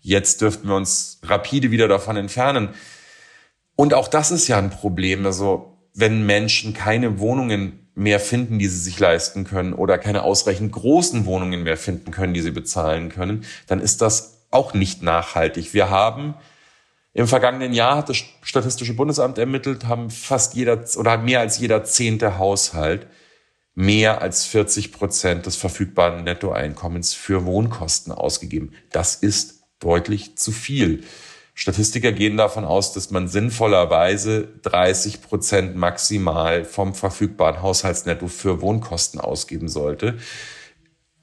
jetzt 0.00 0.40
dürften 0.40 0.66
wir 0.66 0.74
uns 0.74 1.20
rapide 1.22 1.70
wieder 1.70 1.86
davon 1.86 2.16
entfernen. 2.16 2.70
Und 3.76 3.94
auch 3.94 4.08
das 4.08 4.32
ist 4.32 4.48
ja 4.48 4.58
ein 4.58 4.70
Problem. 4.70 5.24
Also 5.24 5.78
wenn 5.94 6.26
Menschen 6.26 6.74
keine 6.74 7.20
Wohnungen 7.20 7.87
mehr 7.98 8.20
finden, 8.20 8.58
die 8.58 8.68
sie 8.68 8.78
sich 8.78 8.98
leisten 8.98 9.44
können 9.44 9.72
oder 9.72 9.98
keine 9.98 10.22
ausreichend 10.22 10.72
großen 10.72 11.26
Wohnungen 11.26 11.64
mehr 11.64 11.76
finden 11.76 12.10
können, 12.10 12.32
die 12.32 12.40
sie 12.40 12.52
bezahlen 12.52 13.08
können, 13.08 13.44
dann 13.66 13.80
ist 13.80 14.00
das 14.00 14.46
auch 14.50 14.72
nicht 14.72 15.02
nachhaltig. 15.02 15.74
Wir 15.74 15.90
haben 15.90 16.34
im 17.12 17.26
vergangenen 17.26 17.72
Jahr 17.72 17.96
hat 17.96 18.08
das 18.08 18.18
Statistische 18.42 18.94
Bundesamt 18.94 19.38
ermittelt, 19.38 19.86
haben 19.86 20.10
fast 20.10 20.54
jeder 20.54 20.84
oder 20.96 21.18
mehr 21.18 21.40
als 21.40 21.58
jeder 21.58 21.82
zehnte 21.84 22.38
Haushalt 22.38 23.06
mehr 23.74 24.22
als 24.22 24.44
40 24.44 24.92
Prozent 24.92 25.46
des 25.46 25.56
verfügbaren 25.56 26.24
Nettoeinkommens 26.24 27.14
für 27.14 27.44
Wohnkosten 27.44 28.12
ausgegeben. 28.12 28.72
Das 28.90 29.14
ist 29.14 29.62
deutlich 29.78 30.36
zu 30.36 30.50
viel. 30.50 31.04
Statistiker 31.58 32.12
gehen 32.12 32.36
davon 32.36 32.64
aus, 32.64 32.92
dass 32.92 33.10
man 33.10 33.26
sinnvollerweise 33.26 34.46
30 34.62 35.22
Prozent 35.22 35.74
maximal 35.74 36.64
vom 36.64 36.94
verfügbaren 36.94 37.62
Haushaltsnetto 37.62 38.28
für 38.28 38.60
Wohnkosten 38.60 39.20
ausgeben 39.20 39.68
sollte. 39.68 40.18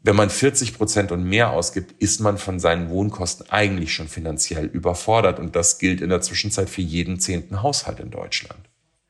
Wenn 0.03 0.17
man 0.17 0.29
40 0.29 0.77
Prozent 0.77 1.13
und 1.13 1.23
mehr 1.23 1.51
ausgibt, 1.51 1.93
ist 2.01 2.19
man 2.19 2.37
von 2.37 2.59
seinen 2.59 2.89
Wohnkosten 2.89 3.49
eigentlich 3.49 3.93
schon 3.93 4.09
finanziell 4.09 4.65
überfordert. 4.65 5.39
Und 5.39 5.55
das 5.55 5.79
gilt 5.79 6.01
in 6.01 6.09
der 6.09 6.19
Zwischenzeit 6.19 6.69
für 6.69 6.81
jeden 6.81 7.17
zehnten 7.21 7.63
Haushalt 7.63 8.01
in 8.01 8.11
Deutschland. 8.11 8.59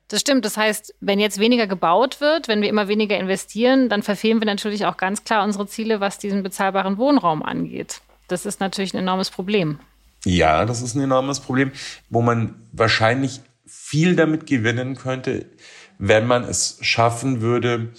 Das 0.10 0.22
stimmt. 0.22 0.46
Das 0.46 0.58
heißt, 0.58 0.94
wenn 1.00 1.20
jetzt 1.20 1.40
weniger 1.40 1.66
gebaut 1.66 2.22
wird, 2.22 2.48
wenn 2.48 2.62
wir 2.62 2.70
immer 2.70 2.88
weniger 2.88 3.18
investieren, 3.18 3.90
dann 3.90 4.04
verfehlen 4.04 4.40
wir 4.40 4.46
natürlich 4.46 4.86
auch 4.86 4.98
ganz 4.98 5.24
klar 5.24 5.44
unsere 5.44 5.66
Ziele, 5.66 6.02
was 6.02 6.20
diesen 6.20 6.44
bezahlbaren 6.44 7.00
Wohnraum 7.00 7.42
angeht. 7.42 8.02
Das 8.28 8.46
ist 8.46 8.60
natürlich 8.60 8.94
ein 8.94 9.00
enormes 9.00 9.32
Problem. 9.32 9.80
Ja, 10.26 10.66
das 10.66 10.82
ist 10.82 10.96
ein 10.96 11.02
enormes 11.02 11.40
Problem, 11.40 11.72
wo 12.10 12.22
man 12.22 12.56
wahrscheinlich 12.72 13.42
viel 13.66 14.16
damit 14.16 14.48
gewinnen 14.48 14.96
könnte, 14.96 15.46
wenn 16.00 16.26
man 16.26 16.44
es 16.44 16.78
schaffen 16.82 17.42
würde, 17.42 17.94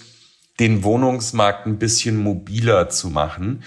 den 0.59 0.83
Wohnungsmarkt 0.83 1.65
ein 1.65 1.79
bisschen 1.79 2.17
mobiler 2.17 2.89
zu 2.89 3.09
machen. 3.09 3.63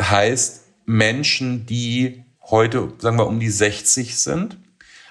Heißt, 0.00 0.64
Menschen, 0.84 1.66
die 1.66 2.24
heute, 2.42 2.92
sagen 2.98 3.18
wir, 3.18 3.26
um 3.26 3.38
die 3.38 3.50
60 3.50 4.18
sind, 4.18 4.58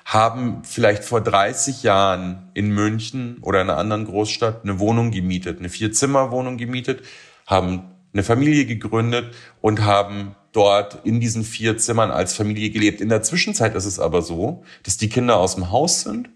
haben 0.04 0.64
vielleicht 0.64 1.04
vor 1.04 1.22
30 1.22 1.84
Jahren 1.84 2.52
in 2.54 2.72
München 2.72 3.38
oder 3.42 3.62
in 3.62 3.70
einer 3.70 3.80
anderen 3.80 4.06
Großstadt 4.06 4.64
eine 4.64 4.80
Wohnung 4.80 5.12
gemietet, 5.12 5.60
eine 5.60 5.70
Vierzimmerwohnung 5.70 6.58
gemietet, 6.58 7.04
haben 7.48 7.92
eine 8.14 8.24
Familie 8.24 8.66
gegründet 8.66 9.34
und 9.62 9.84
haben 9.84 10.36
dort 10.56 11.00
in 11.06 11.20
diesen 11.20 11.44
vier 11.44 11.78
Zimmern 11.78 12.12
als 12.12 12.34
Familie 12.34 12.70
gelebt. 12.70 13.02
In 13.02 13.10
der 13.10 13.24
Zwischenzeit 13.24 13.76
ist 13.76 13.86
es 13.86 14.00
aber 14.00 14.22
so, 14.22 14.64
dass 14.84 14.98
die 14.98 15.10
Kinder 15.10 15.38
aus 15.38 15.56
dem 15.56 15.72
Haus 15.72 16.02
sind 16.02 16.30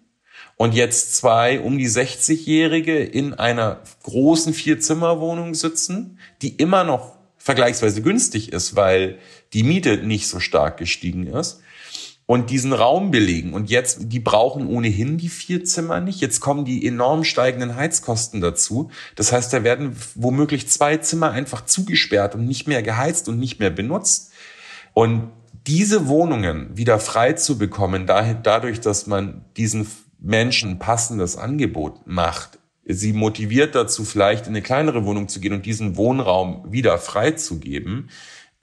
und 0.57 0.73
jetzt 0.73 1.15
zwei 1.15 1.59
um 1.61 1.77
die 1.77 1.89
60-Jährige 1.89 2.99
in 3.03 3.33
einer 3.33 3.81
großen 4.03 4.53
Vierzimmerwohnung 4.53 5.55
sitzen, 5.55 6.19
die 6.41 6.49
immer 6.49 6.83
noch 6.83 7.15
vergleichsweise 7.37 8.01
günstig 8.01 8.51
ist, 8.51 8.75
weil 8.75 9.17
die 9.53 9.63
Miete 9.63 9.97
nicht 9.97 10.27
so 10.27 10.39
stark 10.39 10.77
gestiegen 10.77 11.27
ist 11.27 11.61
und 12.29 12.51
diesen 12.51 12.73
Raum 12.73 13.09
belegen. 13.09 13.53
Und 13.53 13.71
jetzt, 13.71 14.01
die 14.13 14.19
brauchen 14.19 14.67
ohnehin 14.67 15.17
die 15.17 15.29
vier 15.29 15.63
Zimmer 15.63 15.99
nicht. 15.99 16.21
Jetzt 16.21 16.41
kommen 16.41 16.63
die 16.63 16.85
enorm 16.85 17.23
steigenden 17.23 17.75
Heizkosten 17.75 18.39
dazu. 18.39 18.91
Das 19.15 19.31
heißt, 19.31 19.51
da 19.51 19.63
werden 19.63 19.95
womöglich 20.13 20.69
zwei 20.69 20.97
Zimmer 20.97 21.31
einfach 21.31 21.65
zugesperrt 21.65 22.35
und 22.35 22.45
nicht 22.45 22.67
mehr 22.67 22.83
geheizt 22.83 23.29
und 23.29 23.39
nicht 23.39 23.59
mehr 23.59 23.71
benutzt. 23.71 24.31
Und 24.93 25.31
diese 25.65 26.07
Wohnungen 26.07 26.77
wieder 26.77 26.99
frei 26.99 27.33
zu 27.33 27.57
bekommen, 27.57 28.05
dadurch, 28.05 28.79
dass 28.79 29.07
man 29.07 29.43
diesen 29.57 29.87
Menschen 30.19 30.77
passendes 30.77 31.35
Angebot 31.35 32.05
macht, 32.05 32.59
sie 32.85 33.11
motiviert 33.11 33.73
dazu, 33.73 34.05
vielleicht 34.05 34.45
in 34.45 34.51
eine 34.51 34.61
kleinere 34.61 35.03
Wohnung 35.03 35.29
zu 35.29 35.39
gehen 35.39 35.53
und 35.53 35.65
diesen 35.65 35.97
Wohnraum 35.97 36.63
wieder 36.71 36.99
freizugeben, 36.99 38.11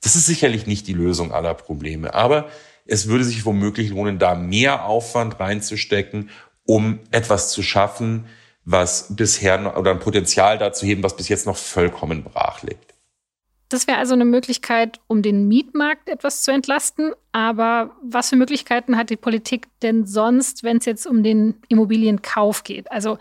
das 0.02 0.14
ist 0.14 0.26
sicherlich 0.26 0.68
nicht 0.68 0.86
die 0.86 0.92
Lösung 0.92 1.32
aller 1.32 1.54
Probleme. 1.54 2.14
Aber 2.14 2.48
es 2.86 3.08
würde 3.08 3.24
sich 3.24 3.44
womöglich 3.44 3.90
lohnen, 3.90 4.18
da 4.18 4.34
mehr 4.34 4.84
Aufwand 4.84 5.38
reinzustecken, 5.40 6.30
um 6.64 7.00
etwas 7.10 7.50
zu 7.50 7.62
schaffen, 7.62 8.26
was 8.64 9.14
bisher 9.14 9.76
oder 9.78 9.92
ein 9.92 10.00
Potenzial 10.00 10.58
dazu 10.58 10.84
heben, 10.86 11.02
was 11.02 11.16
bis 11.16 11.28
jetzt 11.28 11.46
noch 11.46 11.56
vollkommen 11.56 12.24
brach 12.24 12.62
liegt. 12.62 12.94
Das 13.68 13.88
wäre 13.88 13.98
also 13.98 14.14
eine 14.14 14.24
Möglichkeit, 14.24 15.00
um 15.08 15.22
den 15.22 15.48
Mietmarkt 15.48 16.08
etwas 16.08 16.42
zu 16.42 16.52
entlasten. 16.52 17.12
Aber 17.32 17.96
was 18.02 18.30
für 18.30 18.36
Möglichkeiten 18.36 18.96
hat 18.96 19.10
die 19.10 19.16
Politik 19.16 19.66
denn 19.82 20.06
sonst, 20.06 20.62
wenn 20.62 20.76
es 20.76 20.84
jetzt 20.84 21.06
um 21.06 21.24
den 21.24 21.56
Immobilienkauf 21.68 22.62
geht? 22.62 22.90
Also 22.92 23.18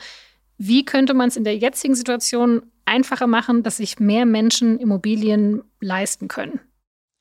wie 0.58 0.86
könnte 0.86 1.14
man 1.14 1.30
es 1.30 1.38
in 1.38 1.44
der 1.44 1.58
jetzigen 1.58 1.96
Situation 1.96 2.62
einfacher 2.86 3.28
machen, 3.28 3.64
dass 3.64 3.78
sich 3.78 4.00
mehr 4.00 4.26
Menschen 4.26 4.80
Immobilien 4.80 5.64
leisten 5.80 6.28
können? 6.28 6.60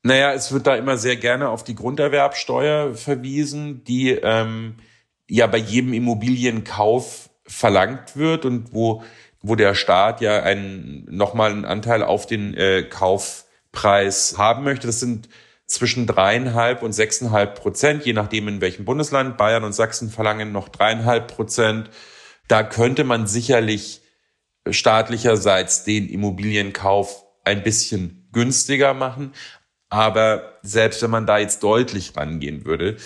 Naja, 0.07 0.35
es 0.35 0.53
wird 0.53 0.67
da 0.67 0.77
immer 0.77 0.99
sehr 0.99 1.17
gerne 1.17 1.49
auf 1.49 1.65
die 1.65 1.75
Grunderwerbsteuer 1.75 2.95
verwiesen, 2.95 3.85
die 3.85 4.11
ähm, 4.11 4.77
ja 5.29 5.47
bei 5.47 5.57
jedem 5.57 5.95
Immobilienkauf 5.95 7.31
verlangt 7.47 8.15
wird 8.15 8.45
und 8.45 8.75
wo, 8.75 9.03
wo 9.41 9.55
der 9.55 9.75
Staat 9.75 10.21
ja 10.21 10.43
einen, 10.43 11.07
nochmal 11.11 11.53
einen 11.53 11.65
Anteil 11.65 12.03
auf 12.03 12.27
den 12.27 12.53
äh, 12.53 12.83
Kaufpreis 12.83 14.37
haben 14.37 14.63
möchte. 14.63 14.87
Das 14.87 15.01
sind 15.01 15.31
zwischen 15.67 16.07
dreieinhalb 16.07 16.83
und 16.83 16.93
sechseinhalb 16.93 17.59
Prozent, 17.59 18.05
je 18.05 18.13
nachdem 18.13 18.47
in 18.49 18.61
welchem 18.61 18.85
Bundesland. 18.85 19.39
Bayern 19.39 19.65
und 19.65 19.73
Sachsen 19.73 20.11
verlangen 20.11 20.53
noch 20.53 20.69
dreieinhalb 20.69 21.29
Prozent. 21.29 21.89
Da 22.47 22.63
könnte 22.63 23.05
man 23.05 23.27
sicherlich 23.27 24.03
staatlicherseits 24.69 25.85
den 25.85 26.11
Immobilienkauf 26.11 27.25
ein 27.43 27.63
bisschen 27.63 28.29
günstiger 28.33 28.93
machen. 28.93 29.33
Aber 29.95 30.59
selbst 30.63 31.01
wenn 31.03 31.11
man 31.11 31.25
da 31.25 31.39
jetzt 31.39 31.63
deutlich 31.63 32.17
rangehen 32.17 32.65
würde, 32.65 32.97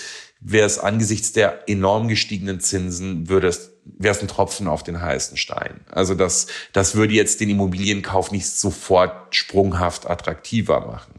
wäre 0.40 0.64
es 0.64 0.78
angesichts 0.78 1.32
der 1.32 1.68
enorm 1.68 2.08
gestiegenen 2.08 2.60
Zinsen, 2.60 3.28
würde 3.28 3.48
es, 3.48 3.74
wäre 3.84 4.14
es 4.14 4.22
ein 4.22 4.28
Tropfen 4.28 4.68
auf 4.68 4.84
den 4.84 5.02
heißen 5.02 5.36
Stein. 5.36 5.80
Also 5.90 6.14
das, 6.14 6.46
das 6.72 6.94
würde 6.94 7.12
jetzt 7.12 7.42
den 7.42 7.50
Immobilienkauf 7.50 8.32
nicht 8.32 8.46
sofort 8.46 9.34
sprunghaft 9.34 10.08
attraktiver 10.08 10.80
machen. 10.86 11.12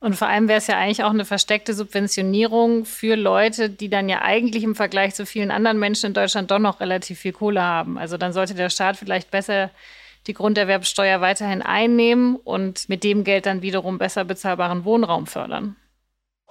Und 0.00 0.16
vor 0.16 0.26
allem 0.26 0.48
wäre 0.48 0.58
es 0.58 0.66
ja 0.66 0.76
eigentlich 0.76 1.04
auch 1.04 1.10
eine 1.10 1.24
versteckte 1.24 1.72
Subventionierung 1.72 2.84
für 2.84 3.14
Leute, 3.14 3.70
die 3.70 3.90
dann 3.90 4.08
ja 4.08 4.22
eigentlich 4.22 4.64
im 4.64 4.74
Vergleich 4.74 5.14
zu 5.14 5.24
vielen 5.24 5.52
anderen 5.52 5.78
Menschen 5.78 6.06
in 6.06 6.14
Deutschland 6.14 6.50
doch 6.50 6.58
noch 6.58 6.80
relativ 6.80 7.20
viel 7.20 7.32
Kohle 7.32 7.62
haben. 7.62 7.96
Also 7.96 8.16
dann 8.16 8.32
sollte 8.32 8.54
der 8.54 8.70
Staat 8.70 8.96
vielleicht 8.96 9.30
besser 9.30 9.70
die 10.26 10.34
Grunderwerbsteuer 10.34 11.20
weiterhin 11.20 11.62
einnehmen 11.62 12.36
und 12.36 12.88
mit 12.88 13.04
dem 13.04 13.24
Geld 13.24 13.46
dann 13.46 13.62
wiederum 13.62 13.98
besser 13.98 14.24
bezahlbaren 14.24 14.84
Wohnraum 14.84 15.26
fördern. 15.26 15.76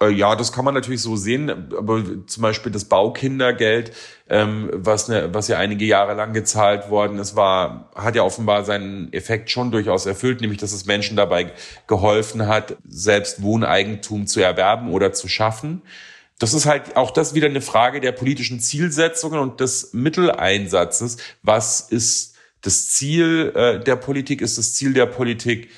Äh, 0.01 0.09
ja, 0.11 0.35
das 0.35 0.51
kann 0.51 0.65
man 0.65 0.73
natürlich 0.73 1.01
so 1.01 1.15
sehen, 1.15 1.49
aber 1.49 2.03
zum 2.25 2.41
Beispiel 2.41 2.71
das 2.71 2.85
Baukindergeld, 2.85 3.91
ähm, 4.29 4.69
was, 4.73 5.07
ne, 5.09 5.29
was 5.33 5.47
ja 5.47 5.57
einige 5.57 5.85
Jahre 5.85 6.13
lang 6.13 6.33
gezahlt 6.33 6.89
worden 6.89 7.19
ist, 7.19 7.35
war, 7.35 7.91
hat 7.95 8.15
ja 8.15 8.23
offenbar 8.23 8.63
seinen 8.63 9.11
Effekt 9.13 9.49
schon 9.51 9.71
durchaus 9.71 10.05
erfüllt, 10.05 10.41
nämlich 10.41 10.59
dass 10.59 10.71
es 10.71 10.85
Menschen 10.85 11.17
dabei 11.17 11.51
geholfen 11.87 12.47
hat, 12.47 12.77
selbst 12.87 13.41
Wohneigentum 13.41 14.27
zu 14.27 14.39
erwerben 14.39 14.91
oder 14.91 15.11
zu 15.11 15.27
schaffen. 15.27 15.81
Das 16.39 16.53
ist 16.53 16.65
halt 16.65 16.95
auch 16.95 17.11
das 17.11 17.33
wieder 17.33 17.47
eine 17.47 17.59
Frage 17.59 17.99
der 17.99 18.13
politischen 18.13 18.61
Zielsetzungen 18.61 19.39
und 19.39 19.59
des 19.59 19.91
Mitteleinsatzes. 19.93 21.17
Was 21.43 21.81
ist 21.81 22.28
das 22.61 22.89
Ziel 22.89 23.51
äh, 23.55 23.79
der 23.79 23.95
Politik? 23.95 24.41
Ist 24.41 24.57
das 24.57 24.73
Ziel 24.73 24.93
der 24.93 25.05
Politik, 25.05 25.69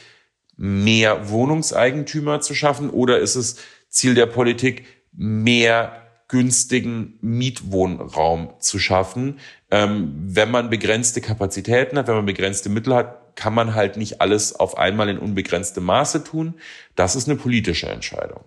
mehr 0.58 1.30
Wohnungseigentümer 1.30 2.42
zu 2.42 2.54
schaffen 2.54 2.90
oder 2.90 3.20
ist 3.20 3.36
es 3.36 3.58
Ziel 3.90 4.14
der 4.14 4.28
Politik, 4.28 4.86
mehr 5.12 6.02
günstigen 6.28 7.20
Mietwohnraum 7.22 8.54
zu 8.60 8.80
schaffen. 8.80 9.40
Ähm, 9.70 10.14
wenn 10.16 10.50
man 10.50 10.70
begrenzte 10.70 11.20
Kapazitäten 11.20 11.98
hat, 11.98 12.08
wenn 12.08 12.16
man 12.16 12.26
begrenzte 12.26 12.70
Mittel 12.70 12.96
hat, 12.96 13.36
kann 13.36 13.54
man 13.54 13.76
halt 13.76 13.98
nicht 13.98 14.22
alles 14.22 14.56
auf 14.56 14.78
einmal 14.78 15.10
in 15.10 15.18
unbegrenztem 15.18 15.84
Maße 15.84 16.24
tun. 16.24 16.56
Das 16.96 17.16
ist 17.16 17.28
eine 17.28 17.38
politische 17.38 17.90
Entscheidung. 17.90 18.46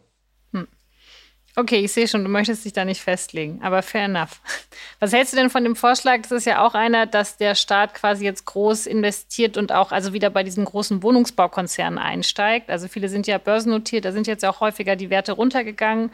Okay, 1.56 1.84
ich 1.84 1.92
sehe 1.92 2.08
schon, 2.08 2.24
du 2.24 2.30
möchtest 2.30 2.64
dich 2.64 2.72
da 2.72 2.84
nicht 2.84 3.00
festlegen, 3.00 3.60
aber 3.62 3.82
fair 3.82 4.06
enough. 4.06 4.40
Was 4.98 5.12
hältst 5.12 5.32
du 5.32 5.36
denn 5.36 5.50
von 5.50 5.62
dem 5.62 5.76
Vorschlag? 5.76 6.22
Das 6.22 6.32
ist 6.32 6.46
ja 6.46 6.66
auch 6.66 6.74
einer, 6.74 7.06
dass 7.06 7.36
der 7.36 7.54
Staat 7.54 7.94
quasi 7.94 8.24
jetzt 8.24 8.44
groß 8.44 8.86
investiert 8.86 9.56
und 9.56 9.70
auch 9.70 9.92
also 9.92 10.12
wieder 10.12 10.30
bei 10.30 10.42
diesen 10.42 10.64
großen 10.64 11.04
Wohnungsbaukonzernen 11.04 12.00
einsteigt. 12.00 12.70
Also 12.70 12.88
viele 12.88 13.08
sind 13.08 13.28
ja 13.28 13.38
börsennotiert, 13.38 14.04
da 14.04 14.10
sind 14.10 14.26
jetzt 14.26 14.44
auch 14.44 14.58
häufiger 14.58 14.96
die 14.96 15.10
Werte 15.10 15.32
runtergegangen. 15.32 16.10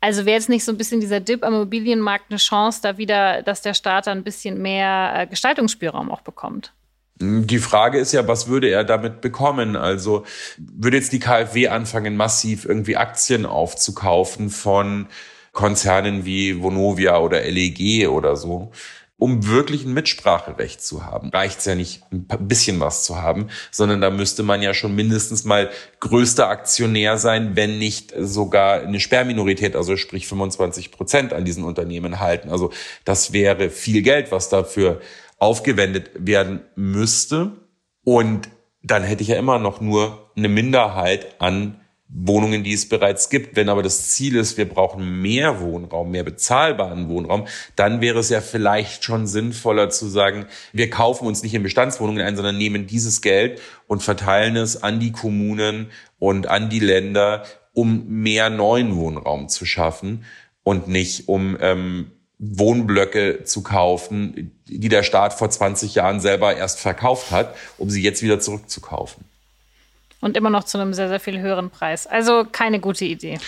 Also 0.00 0.24
wäre 0.24 0.36
jetzt 0.36 0.48
nicht 0.48 0.64
so 0.64 0.70
ein 0.70 0.78
bisschen 0.78 1.00
dieser 1.00 1.18
Dip 1.18 1.44
am 1.44 1.54
Immobilienmarkt 1.54 2.26
eine 2.30 2.38
Chance, 2.38 2.80
da 2.80 2.96
wieder, 2.96 3.42
dass 3.42 3.62
der 3.62 3.74
Staat 3.74 4.06
da 4.06 4.12
ein 4.12 4.24
bisschen 4.24 4.62
mehr 4.62 5.12
äh, 5.16 5.26
Gestaltungsspielraum 5.26 6.12
auch 6.12 6.20
bekommt? 6.20 6.72
Die 7.22 7.58
Frage 7.58 7.98
ist 7.98 8.12
ja, 8.12 8.26
was 8.26 8.48
würde 8.48 8.70
er 8.70 8.82
damit 8.82 9.20
bekommen? 9.20 9.76
Also 9.76 10.24
würde 10.56 10.96
jetzt 10.96 11.12
die 11.12 11.18
KfW 11.18 11.68
anfangen, 11.68 12.16
massiv 12.16 12.64
irgendwie 12.64 12.96
Aktien 12.96 13.44
aufzukaufen 13.44 14.48
von 14.48 15.06
Konzernen 15.52 16.24
wie 16.24 16.62
Vonovia 16.62 17.18
oder 17.18 17.42
LEG 17.42 18.08
oder 18.08 18.36
so? 18.36 18.72
Um 19.18 19.46
wirklich 19.46 19.84
ein 19.84 19.92
Mitspracherecht 19.92 20.82
zu 20.82 21.04
haben, 21.04 21.28
reicht 21.28 21.58
es 21.58 21.66
ja 21.66 21.74
nicht, 21.74 22.02
ein 22.10 22.48
bisschen 22.48 22.80
was 22.80 23.04
zu 23.04 23.20
haben, 23.20 23.48
sondern 23.70 24.00
da 24.00 24.08
müsste 24.08 24.42
man 24.42 24.62
ja 24.62 24.72
schon 24.72 24.94
mindestens 24.94 25.44
mal 25.44 25.68
größter 25.98 26.48
Aktionär 26.48 27.18
sein, 27.18 27.54
wenn 27.54 27.78
nicht 27.78 28.14
sogar 28.18 28.80
eine 28.80 28.98
Sperrminorität, 28.98 29.76
also 29.76 29.98
sprich 29.98 30.26
25 30.26 30.90
Prozent 30.90 31.34
an 31.34 31.44
diesen 31.44 31.64
Unternehmen 31.64 32.18
halten. 32.18 32.48
Also 32.48 32.70
das 33.04 33.34
wäre 33.34 33.68
viel 33.68 34.00
Geld, 34.00 34.32
was 34.32 34.48
dafür 34.48 35.02
aufgewendet 35.40 36.10
werden 36.14 36.60
müsste. 36.76 37.52
Und 38.04 38.48
dann 38.82 39.02
hätte 39.02 39.22
ich 39.22 39.28
ja 39.28 39.36
immer 39.36 39.58
noch 39.58 39.80
nur 39.80 40.30
eine 40.36 40.48
Minderheit 40.48 41.40
an 41.40 41.80
Wohnungen, 42.12 42.64
die 42.64 42.72
es 42.72 42.88
bereits 42.88 43.30
gibt. 43.30 43.56
Wenn 43.56 43.68
aber 43.68 43.82
das 43.82 44.10
Ziel 44.10 44.36
ist, 44.36 44.58
wir 44.58 44.68
brauchen 44.68 45.22
mehr 45.22 45.60
Wohnraum, 45.60 46.10
mehr 46.10 46.24
bezahlbaren 46.24 47.08
Wohnraum, 47.08 47.46
dann 47.76 48.00
wäre 48.00 48.18
es 48.18 48.30
ja 48.30 48.40
vielleicht 48.40 49.04
schon 49.04 49.26
sinnvoller 49.26 49.90
zu 49.90 50.08
sagen, 50.08 50.46
wir 50.72 50.90
kaufen 50.90 51.26
uns 51.26 51.42
nicht 51.42 51.54
in 51.54 51.62
Bestandswohnungen 51.62 52.26
ein, 52.26 52.36
sondern 52.36 52.58
nehmen 52.58 52.86
dieses 52.86 53.20
Geld 53.20 53.60
und 53.86 54.02
verteilen 54.02 54.56
es 54.56 54.82
an 54.82 54.98
die 54.98 55.12
Kommunen 55.12 55.90
und 56.18 56.48
an 56.48 56.68
die 56.68 56.80
Länder, 56.80 57.44
um 57.72 58.06
mehr 58.08 58.50
neuen 58.50 58.96
Wohnraum 58.96 59.48
zu 59.48 59.64
schaffen 59.64 60.24
und 60.64 60.88
nicht 60.88 61.28
um 61.28 61.56
ähm, 61.60 62.10
Wohnblöcke 62.40 63.44
zu 63.44 63.62
kaufen, 63.62 64.58
die 64.66 64.88
der 64.88 65.02
Staat 65.02 65.34
vor 65.34 65.50
20 65.50 65.94
Jahren 65.94 66.20
selber 66.20 66.56
erst 66.56 66.80
verkauft 66.80 67.30
hat, 67.30 67.54
um 67.76 67.90
sie 67.90 68.02
jetzt 68.02 68.22
wieder 68.22 68.40
zurückzukaufen. 68.40 69.24
Und 70.22 70.36
immer 70.36 70.50
noch 70.50 70.64
zu 70.64 70.78
einem 70.78 70.94
sehr, 70.94 71.08
sehr 71.08 71.20
viel 71.20 71.38
höheren 71.38 71.70
Preis. 71.70 72.06
Also 72.06 72.46
keine 72.50 72.80
gute 72.80 73.04
Idee. 73.04 73.38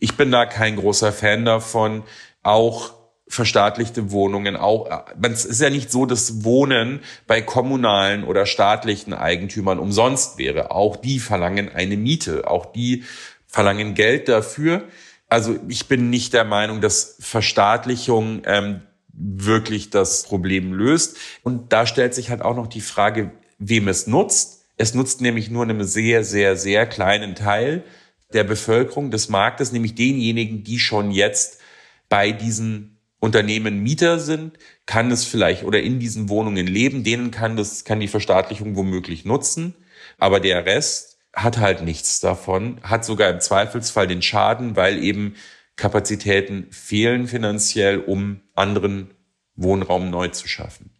Ich 0.00 0.16
bin 0.16 0.30
da 0.30 0.46
kein 0.46 0.76
großer 0.76 1.12
Fan 1.12 1.44
davon. 1.44 2.04
Auch 2.42 2.94
verstaatlichte 3.28 4.10
Wohnungen, 4.10 4.56
auch, 4.56 4.88
es 5.20 5.44
ist 5.44 5.60
ja 5.60 5.68
nicht 5.68 5.90
so, 5.90 6.06
dass 6.06 6.44
Wohnen 6.44 7.00
bei 7.26 7.42
kommunalen 7.42 8.24
oder 8.24 8.46
staatlichen 8.46 9.12
Eigentümern 9.12 9.78
umsonst 9.78 10.38
wäre. 10.38 10.70
Auch 10.70 10.96
die 10.96 11.20
verlangen 11.20 11.68
eine 11.68 11.98
Miete. 11.98 12.48
Auch 12.48 12.72
die 12.72 13.04
verlangen 13.46 13.94
Geld 13.94 14.28
dafür. 14.28 14.84
Also 15.28 15.58
ich 15.68 15.86
bin 15.86 16.10
nicht 16.10 16.32
der 16.32 16.44
Meinung, 16.44 16.80
dass 16.80 17.16
Verstaatlichung 17.20 18.42
ähm, 18.46 18.80
wirklich 19.12 19.90
das 19.90 20.22
Problem 20.22 20.72
löst. 20.72 21.16
Und 21.42 21.72
da 21.72 21.86
stellt 21.86 22.14
sich 22.14 22.30
halt 22.30 22.42
auch 22.42 22.56
noch 22.56 22.66
die 22.66 22.80
Frage, 22.80 23.32
wem 23.58 23.88
es 23.88 24.06
nutzt. 24.06 24.64
Es 24.76 24.94
nutzt 24.94 25.20
nämlich 25.20 25.50
nur 25.50 25.64
einem 25.64 25.82
sehr, 25.82 26.24
sehr, 26.24 26.56
sehr 26.56 26.86
kleinen 26.86 27.34
Teil 27.34 27.84
der 28.32 28.44
Bevölkerung 28.44 29.10
des 29.10 29.28
Marktes, 29.28 29.72
nämlich 29.72 29.94
denjenigen, 29.94 30.62
die 30.62 30.78
schon 30.78 31.10
jetzt 31.10 31.60
bei 32.08 32.30
diesen 32.32 32.98
Unternehmen 33.20 33.82
Mieter 33.82 34.20
sind, 34.20 34.58
kann 34.86 35.10
es 35.10 35.24
vielleicht 35.24 35.64
oder 35.64 35.80
in 35.80 35.98
diesen 35.98 36.28
Wohnungen 36.28 36.66
leben, 36.66 37.02
denen 37.02 37.30
kann 37.30 37.56
das, 37.56 37.84
kann 37.84 38.00
die 38.00 38.08
Verstaatlichung 38.08 38.76
womöglich 38.76 39.24
nutzen. 39.24 39.74
Aber 40.18 40.40
der 40.40 40.64
Rest, 40.64 41.17
hat 41.42 41.58
halt 41.58 41.82
nichts 41.82 42.20
davon, 42.20 42.80
hat 42.82 43.04
sogar 43.04 43.30
im 43.30 43.40
Zweifelsfall 43.40 44.06
den 44.06 44.22
Schaden, 44.22 44.76
weil 44.76 45.02
eben 45.02 45.34
Kapazitäten 45.76 46.66
fehlen 46.70 47.28
finanziell, 47.28 48.00
um 48.00 48.40
anderen 48.54 49.14
Wohnraum 49.54 50.10
neu 50.10 50.28
zu 50.28 50.48
schaffen. 50.48 50.90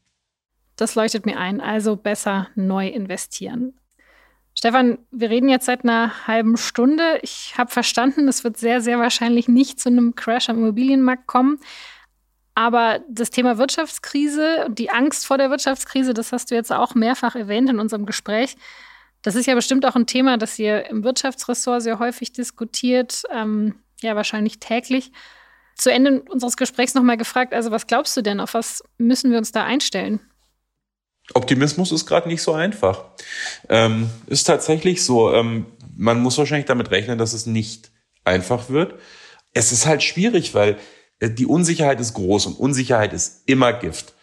Das 0.76 0.94
leuchtet 0.94 1.26
mir 1.26 1.38
ein, 1.38 1.60
also 1.60 1.96
besser 1.96 2.48
neu 2.54 2.86
investieren. 2.86 3.78
Stefan, 4.54 4.98
wir 5.10 5.30
reden 5.30 5.48
jetzt 5.48 5.66
seit 5.66 5.84
einer 5.84 6.26
halben 6.26 6.56
Stunde. 6.56 7.20
Ich 7.22 7.54
habe 7.56 7.70
verstanden, 7.70 8.26
es 8.28 8.42
wird 8.44 8.56
sehr, 8.56 8.80
sehr 8.80 8.98
wahrscheinlich 8.98 9.48
nicht 9.48 9.80
zu 9.80 9.88
einem 9.88 10.14
Crash 10.14 10.48
am 10.48 10.58
Immobilienmarkt 10.58 11.26
kommen. 11.26 11.60
Aber 12.54 13.00
das 13.08 13.30
Thema 13.30 13.58
Wirtschaftskrise 13.58 14.66
und 14.66 14.80
die 14.80 14.90
Angst 14.90 15.26
vor 15.26 15.38
der 15.38 15.50
Wirtschaftskrise, 15.50 16.12
das 16.12 16.32
hast 16.32 16.50
du 16.50 16.56
jetzt 16.56 16.72
auch 16.72 16.96
mehrfach 16.96 17.36
erwähnt 17.36 17.70
in 17.70 17.78
unserem 17.78 18.04
Gespräch. 18.04 18.56
Das 19.28 19.34
ist 19.34 19.44
ja 19.44 19.54
bestimmt 19.54 19.84
auch 19.84 19.94
ein 19.94 20.06
Thema, 20.06 20.38
das 20.38 20.58
ihr 20.58 20.88
im 20.88 21.04
Wirtschaftsressort 21.04 21.82
sehr 21.82 21.98
häufig 21.98 22.32
diskutiert, 22.32 23.24
ähm, 23.30 23.74
ja 24.00 24.16
wahrscheinlich 24.16 24.58
täglich. 24.58 25.12
Zu 25.76 25.92
Ende 25.92 26.22
unseres 26.30 26.56
Gesprächs 26.56 26.94
nochmal 26.94 27.18
gefragt, 27.18 27.52
also 27.52 27.70
was 27.70 27.86
glaubst 27.86 28.16
du 28.16 28.22
denn, 28.22 28.40
auf 28.40 28.54
was 28.54 28.82
müssen 28.96 29.30
wir 29.30 29.36
uns 29.36 29.52
da 29.52 29.64
einstellen? 29.64 30.20
Optimismus 31.34 31.92
ist 31.92 32.06
gerade 32.06 32.26
nicht 32.26 32.40
so 32.40 32.54
einfach. 32.54 33.04
Ähm, 33.68 34.08
ist 34.28 34.44
tatsächlich 34.44 35.04
so. 35.04 35.30
Ähm, 35.34 35.66
man 35.94 36.22
muss 36.22 36.38
wahrscheinlich 36.38 36.64
damit 36.64 36.90
rechnen, 36.90 37.18
dass 37.18 37.34
es 37.34 37.44
nicht 37.44 37.90
einfach 38.24 38.70
wird. 38.70 38.94
Es 39.52 39.72
ist 39.72 39.84
halt 39.84 40.02
schwierig, 40.02 40.54
weil 40.54 40.78
äh, 41.18 41.28
die 41.28 41.44
Unsicherheit 41.44 42.00
ist 42.00 42.14
groß 42.14 42.46
und 42.46 42.54
Unsicherheit 42.58 43.12
ist 43.12 43.42
immer 43.44 43.74
Gift. 43.74 44.14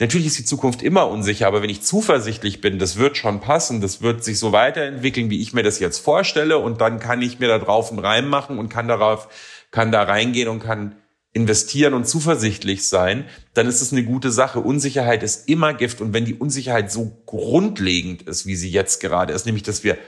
Natürlich 0.00 0.28
ist 0.28 0.38
die 0.38 0.44
Zukunft 0.44 0.82
immer 0.82 1.08
unsicher, 1.08 1.48
aber 1.48 1.60
wenn 1.60 1.70
ich 1.70 1.82
zuversichtlich 1.82 2.60
bin, 2.60 2.78
das 2.78 2.96
wird 2.96 3.16
schon 3.16 3.40
passen, 3.40 3.80
das 3.80 4.00
wird 4.00 4.22
sich 4.22 4.38
so 4.38 4.52
weiterentwickeln, 4.52 5.28
wie 5.28 5.40
ich 5.42 5.52
mir 5.52 5.64
das 5.64 5.80
jetzt 5.80 5.98
vorstelle 5.98 6.58
und 6.58 6.80
dann 6.80 7.00
kann 7.00 7.20
ich 7.20 7.40
mir 7.40 7.48
da 7.48 7.58
drauf 7.58 7.90
einen 7.90 7.98
Reim 7.98 8.28
machen 8.28 8.58
und 8.58 8.68
kann 8.68 8.86
darauf, 8.86 9.28
kann 9.72 9.90
da 9.90 10.04
reingehen 10.04 10.48
und 10.48 10.60
kann 10.60 10.94
investieren 11.32 11.94
und 11.94 12.06
zuversichtlich 12.06 12.88
sein, 12.88 13.24
dann 13.54 13.66
ist 13.66 13.80
es 13.80 13.92
eine 13.92 14.04
gute 14.04 14.30
Sache. 14.30 14.60
Unsicherheit 14.60 15.24
ist 15.24 15.48
immer 15.48 15.74
Gift 15.74 16.00
und 16.00 16.12
wenn 16.12 16.24
die 16.24 16.34
Unsicherheit 16.34 16.92
so 16.92 17.22
grundlegend 17.26 18.22
ist, 18.22 18.46
wie 18.46 18.56
sie 18.56 18.70
jetzt 18.70 19.00
gerade 19.00 19.32
ist, 19.32 19.46
nämlich 19.46 19.64
dass 19.64 19.82
wir 19.82 19.98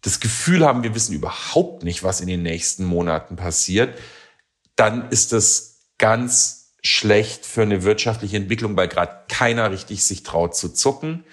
das 0.00 0.20
Gefühl 0.20 0.64
haben, 0.64 0.82
wir 0.82 0.94
wissen 0.94 1.14
überhaupt 1.14 1.84
nicht, 1.84 2.02
was 2.02 2.22
in 2.22 2.26
den 2.26 2.42
nächsten 2.42 2.84
Monaten 2.84 3.36
passiert, 3.36 3.98
dann 4.76 5.10
ist 5.10 5.32
das 5.32 5.90
ganz 5.98 6.59
schlecht 6.82 7.46
für 7.46 7.62
eine 7.62 7.82
wirtschaftliche 7.82 8.36
Entwicklung, 8.36 8.76
weil 8.76 8.88
gerade 8.88 9.24
keiner 9.28 9.70
richtig 9.70 10.04
sich 10.04 10.22
traut 10.22 10.54
zu 10.54 10.70
zucken. 10.72 11.24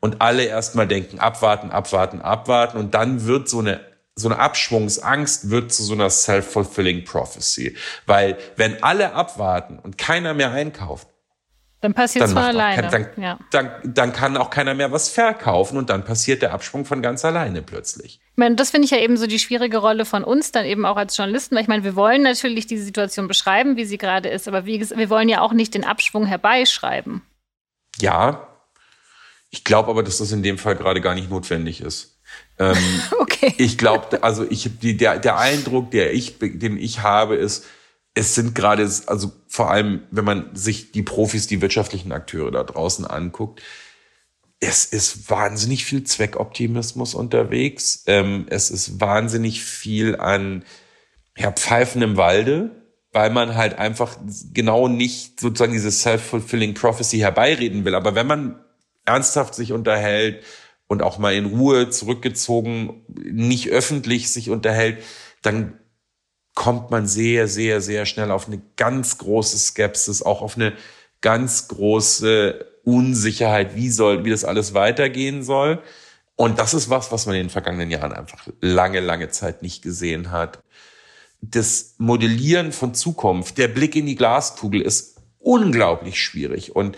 Und 0.00 0.20
alle 0.20 0.44
erstmal 0.44 0.86
denken, 0.86 1.18
abwarten, 1.18 1.70
abwarten, 1.70 2.20
abwarten. 2.20 2.76
Und 2.76 2.94
dann 2.94 3.24
wird 3.26 3.48
so 3.48 3.60
eine 3.60 3.80
so 4.16 4.28
eine 4.28 4.38
Abschwungsangst 4.38 5.50
wird 5.50 5.72
zu 5.72 5.82
so 5.82 5.94
einer 5.94 6.08
self-fulfilling 6.08 7.04
prophecy, 7.04 7.76
weil 8.06 8.38
wenn 8.56 8.82
alle 8.82 9.12
abwarten 9.12 9.78
und 9.78 9.98
keiner 9.98 10.34
mehr 10.34 10.52
einkauft, 10.52 11.08
dann 11.84 11.92
passiert 11.92 12.24
es 12.24 12.32
von 12.32 12.42
alleine. 12.42 12.88
Kein, 12.88 13.08
dann, 13.14 13.22
ja. 13.22 13.38
dann, 13.50 13.70
dann 13.84 14.12
kann 14.14 14.38
auch 14.38 14.48
keiner 14.48 14.72
mehr 14.72 14.90
was 14.90 15.10
verkaufen 15.10 15.76
und 15.76 15.90
dann 15.90 16.02
passiert 16.04 16.40
der 16.40 16.54
Absprung 16.54 16.86
von 16.86 17.02
ganz 17.02 17.26
alleine 17.26 17.60
plötzlich. 17.60 18.20
Ich 18.30 18.36
meine, 18.36 18.56
das 18.56 18.70
finde 18.70 18.86
ich 18.86 18.90
ja 18.90 18.98
eben 18.98 19.18
so 19.18 19.26
die 19.26 19.38
schwierige 19.38 19.76
Rolle 19.76 20.06
von 20.06 20.24
uns, 20.24 20.50
dann 20.50 20.64
eben 20.64 20.86
auch 20.86 20.96
als 20.96 21.14
Journalisten, 21.14 21.54
weil 21.54 21.62
ich 21.62 21.68
meine, 21.68 21.84
wir 21.84 21.94
wollen 21.94 22.22
natürlich 22.22 22.66
die 22.66 22.78
Situation 22.78 23.28
beschreiben, 23.28 23.76
wie 23.76 23.84
sie 23.84 23.98
gerade 23.98 24.30
ist, 24.30 24.48
aber 24.48 24.64
wie, 24.64 24.80
wir 24.80 25.10
wollen 25.10 25.28
ja 25.28 25.42
auch 25.42 25.52
nicht 25.52 25.74
den 25.74 25.84
Abschwung 25.84 26.24
herbeischreiben. 26.24 27.20
Ja, 28.00 28.48
ich 29.50 29.62
glaube 29.62 29.90
aber, 29.90 30.02
dass 30.02 30.18
das 30.18 30.32
in 30.32 30.42
dem 30.42 30.56
Fall 30.56 30.76
gerade 30.76 31.02
gar 31.02 31.14
nicht 31.14 31.28
notwendig 31.28 31.82
ist. 31.82 32.18
Ähm, 32.58 32.76
okay. 33.20 33.54
Ich 33.58 33.76
glaube, 33.76 34.22
also 34.22 34.46
ich 34.48 34.70
die, 34.80 34.96
der, 34.96 35.18
der 35.18 35.36
Eindruck, 35.36 35.90
der 35.90 36.14
ich, 36.14 36.38
den 36.38 36.78
ich 36.78 37.02
habe, 37.02 37.36
ist, 37.36 37.66
es 38.14 38.34
sind 38.34 38.54
gerade, 38.54 38.88
also 39.06 39.32
vor 39.48 39.70
allem, 39.70 40.02
wenn 40.10 40.24
man 40.24 40.54
sich 40.54 40.92
die 40.92 41.02
Profis, 41.02 41.46
die 41.46 41.60
wirtschaftlichen 41.60 42.12
Akteure 42.12 42.52
da 42.52 42.62
draußen 42.62 43.04
anguckt, 43.04 43.60
es 44.60 44.84
ist 44.84 45.28
wahnsinnig 45.28 45.84
viel 45.84 46.04
Zweckoptimismus 46.04 47.14
unterwegs. 47.14 48.04
Ähm, 48.06 48.46
es 48.48 48.70
ist 48.70 49.00
wahnsinnig 49.00 49.62
viel 49.62 50.16
an 50.16 50.64
ja, 51.36 51.50
Pfeifen 51.50 52.02
im 52.02 52.16
Walde, 52.16 52.70
weil 53.12 53.30
man 53.30 53.56
halt 53.56 53.78
einfach 53.78 54.16
genau 54.52 54.88
nicht 54.88 55.40
sozusagen 55.40 55.72
diese 55.72 55.90
self-fulfilling 55.90 56.74
prophecy 56.74 57.18
herbeireden 57.18 57.84
will. 57.84 57.94
Aber 57.94 58.14
wenn 58.14 58.26
man 58.26 58.64
ernsthaft 59.04 59.54
sich 59.54 59.72
unterhält 59.72 60.42
und 60.86 61.02
auch 61.02 61.18
mal 61.18 61.34
in 61.34 61.46
Ruhe 61.46 61.90
zurückgezogen, 61.90 63.04
nicht 63.08 63.68
öffentlich 63.68 64.30
sich 64.30 64.50
unterhält, 64.50 65.02
dann 65.42 65.78
kommt 66.54 66.90
man 66.90 67.06
sehr, 67.06 67.48
sehr, 67.48 67.80
sehr 67.80 68.06
schnell 68.06 68.30
auf 68.30 68.46
eine 68.46 68.62
ganz 68.76 69.18
große 69.18 69.58
Skepsis, 69.58 70.22
auch 70.22 70.40
auf 70.40 70.56
eine 70.56 70.72
ganz 71.20 71.68
große 71.68 72.64
Unsicherheit, 72.84 73.74
wie 73.74 73.90
soll, 73.90 74.24
wie 74.24 74.30
das 74.30 74.44
alles 74.44 74.74
weitergehen 74.74 75.42
soll. 75.42 75.82
Und 76.36 76.58
das 76.58 76.74
ist 76.74 76.90
was, 76.90 77.12
was 77.12 77.26
man 77.26 77.34
in 77.36 77.44
den 77.44 77.50
vergangenen 77.50 77.90
Jahren 77.90 78.12
einfach 78.12 78.46
lange, 78.60 79.00
lange 79.00 79.28
Zeit 79.30 79.62
nicht 79.62 79.82
gesehen 79.82 80.30
hat. 80.30 80.62
Das 81.40 81.94
Modellieren 81.98 82.72
von 82.72 82.94
Zukunft, 82.94 83.58
der 83.58 83.68
Blick 83.68 83.96
in 83.96 84.06
die 84.06 84.16
Glaskugel 84.16 84.80
ist 84.80 85.20
unglaublich 85.38 86.20
schwierig 86.20 86.74
und 86.74 86.96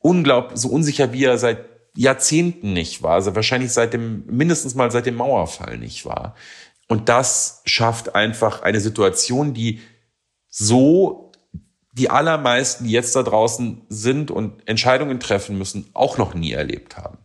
unglaublich, 0.00 0.60
so 0.60 0.68
unsicher 0.68 1.12
wie 1.12 1.24
er 1.24 1.38
seit 1.38 1.64
Jahrzehnten 1.96 2.72
nicht 2.72 3.02
war, 3.02 3.12
also 3.12 3.34
wahrscheinlich 3.36 3.72
seit 3.72 3.92
dem, 3.92 4.24
mindestens 4.26 4.74
mal 4.74 4.90
seit 4.90 5.06
dem 5.06 5.14
Mauerfall 5.14 5.78
nicht 5.78 6.04
war. 6.04 6.34
Und 6.88 7.08
das 7.08 7.62
schafft 7.64 8.14
einfach 8.14 8.62
eine 8.62 8.80
Situation, 8.80 9.54
die 9.54 9.80
so 10.48 11.32
die 11.92 12.10
allermeisten, 12.10 12.84
die 12.84 12.90
jetzt 12.90 13.14
da 13.14 13.22
draußen 13.22 13.82
sind 13.88 14.30
und 14.30 14.66
Entscheidungen 14.68 15.20
treffen 15.20 15.56
müssen, 15.56 15.90
auch 15.94 16.18
noch 16.18 16.34
nie 16.34 16.52
erlebt 16.52 16.96
haben. 16.96 17.18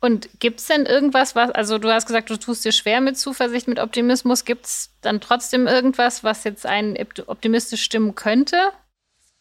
Und 0.00 0.28
gibt 0.38 0.60
es 0.60 0.66
denn 0.66 0.84
irgendwas, 0.84 1.34
was, 1.34 1.50
also 1.52 1.78
du 1.78 1.90
hast 1.90 2.06
gesagt, 2.06 2.28
du 2.28 2.36
tust 2.36 2.62
dir 2.64 2.72
schwer 2.72 3.00
mit 3.00 3.16
Zuversicht, 3.16 3.66
mit 3.66 3.78
Optimismus. 3.78 4.44
Gibt 4.44 4.66
es 4.66 4.90
dann 5.00 5.22
trotzdem 5.22 5.66
irgendwas, 5.66 6.22
was 6.22 6.44
jetzt 6.44 6.66
einen 6.66 6.98
optimistisch 7.26 7.82
stimmen 7.82 8.14
könnte? 8.14 8.56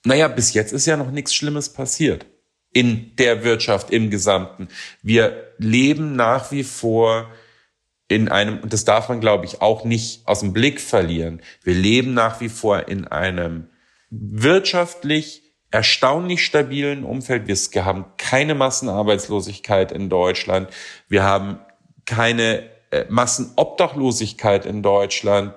Naja, 0.06 0.30
bis 0.30 0.54
jetzt 0.54 0.72
ist 0.72 0.86
ja 0.86 0.96
noch 0.96 1.12
nichts 1.12 1.36
Schlimmes 1.36 1.74
passiert 1.74 2.26
in 2.72 3.16
der 3.18 3.44
Wirtschaft 3.44 3.92
im 3.92 4.10
Gesamten. 4.10 4.70
Wir 5.02 5.54
leben 5.58 6.16
nach 6.16 6.52
wie 6.52 6.64
vor 6.64 7.30
in 8.08 8.30
einem, 8.30 8.60
und 8.60 8.74
das 8.74 8.86
darf 8.86 9.10
man, 9.10 9.22
glaube 9.22 9.46
ich, 9.46 9.62
auch 9.62 9.86
nicht 9.86 10.28
aus 10.28 10.42
dem 10.42 10.54
Blick 10.54 10.82
verlieren, 10.82 11.42
wir 11.64 11.74
leben 11.74 12.14
nach 12.14 12.42
wie 12.42 12.50
vor 12.50 12.88
in 12.88 13.08
einem 13.08 13.70
wirtschaftlich 14.10 15.44
erstaunlich 15.72 16.46
stabilen 16.46 17.04
Umfeld. 17.04 17.48
Wir 17.48 17.86
haben 17.86 18.06
keine 18.18 18.54
Massenarbeitslosigkeit 18.54 19.92
in 19.92 20.08
Deutschland. 20.08 20.70
Wir 21.10 21.24
haben 21.24 21.60
keine 22.06 22.70
äh, 22.92 23.06
Massenobdachlosigkeit 23.10 24.68
in 24.68 24.84
Deutschland. 24.84 25.56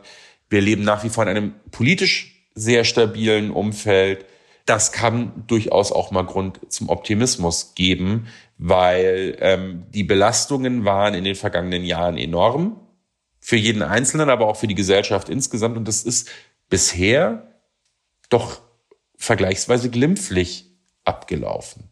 Wir 0.48 0.62
leben 0.62 0.84
nach 0.84 1.04
wie 1.04 1.10
vor 1.10 1.24
in 1.24 1.28
einem 1.28 1.54
politisch 1.70 2.46
sehr 2.54 2.84
stabilen 2.84 3.50
Umfeld. 3.50 4.24
Das 4.64 4.90
kann 4.90 5.44
durchaus 5.46 5.92
auch 5.92 6.10
mal 6.10 6.24
Grund 6.24 6.60
zum 6.72 6.88
Optimismus 6.88 7.74
geben, 7.74 8.26
weil 8.58 9.36
ähm, 9.40 9.86
die 9.90 10.04
Belastungen 10.04 10.84
waren 10.84 11.14
in 11.14 11.24
den 11.24 11.34
vergangenen 11.34 11.84
Jahren 11.84 12.16
enorm. 12.16 12.80
Für 13.38 13.56
jeden 13.56 13.82
Einzelnen, 13.82 14.28
aber 14.30 14.46
auch 14.46 14.56
für 14.56 14.66
die 14.66 14.74
Gesellschaft 14.74 15.28
insgesamt. 15.28 15.76
Und 15.76 15.86
das 15.86 16.02
ist 16.02 16.28
bisher 16.68 17.46
doch 18.28 18.60
vergleichsweise 19.16 19.90
glimpflich 19.90 20.70
abgelaufen. 21.04 21.90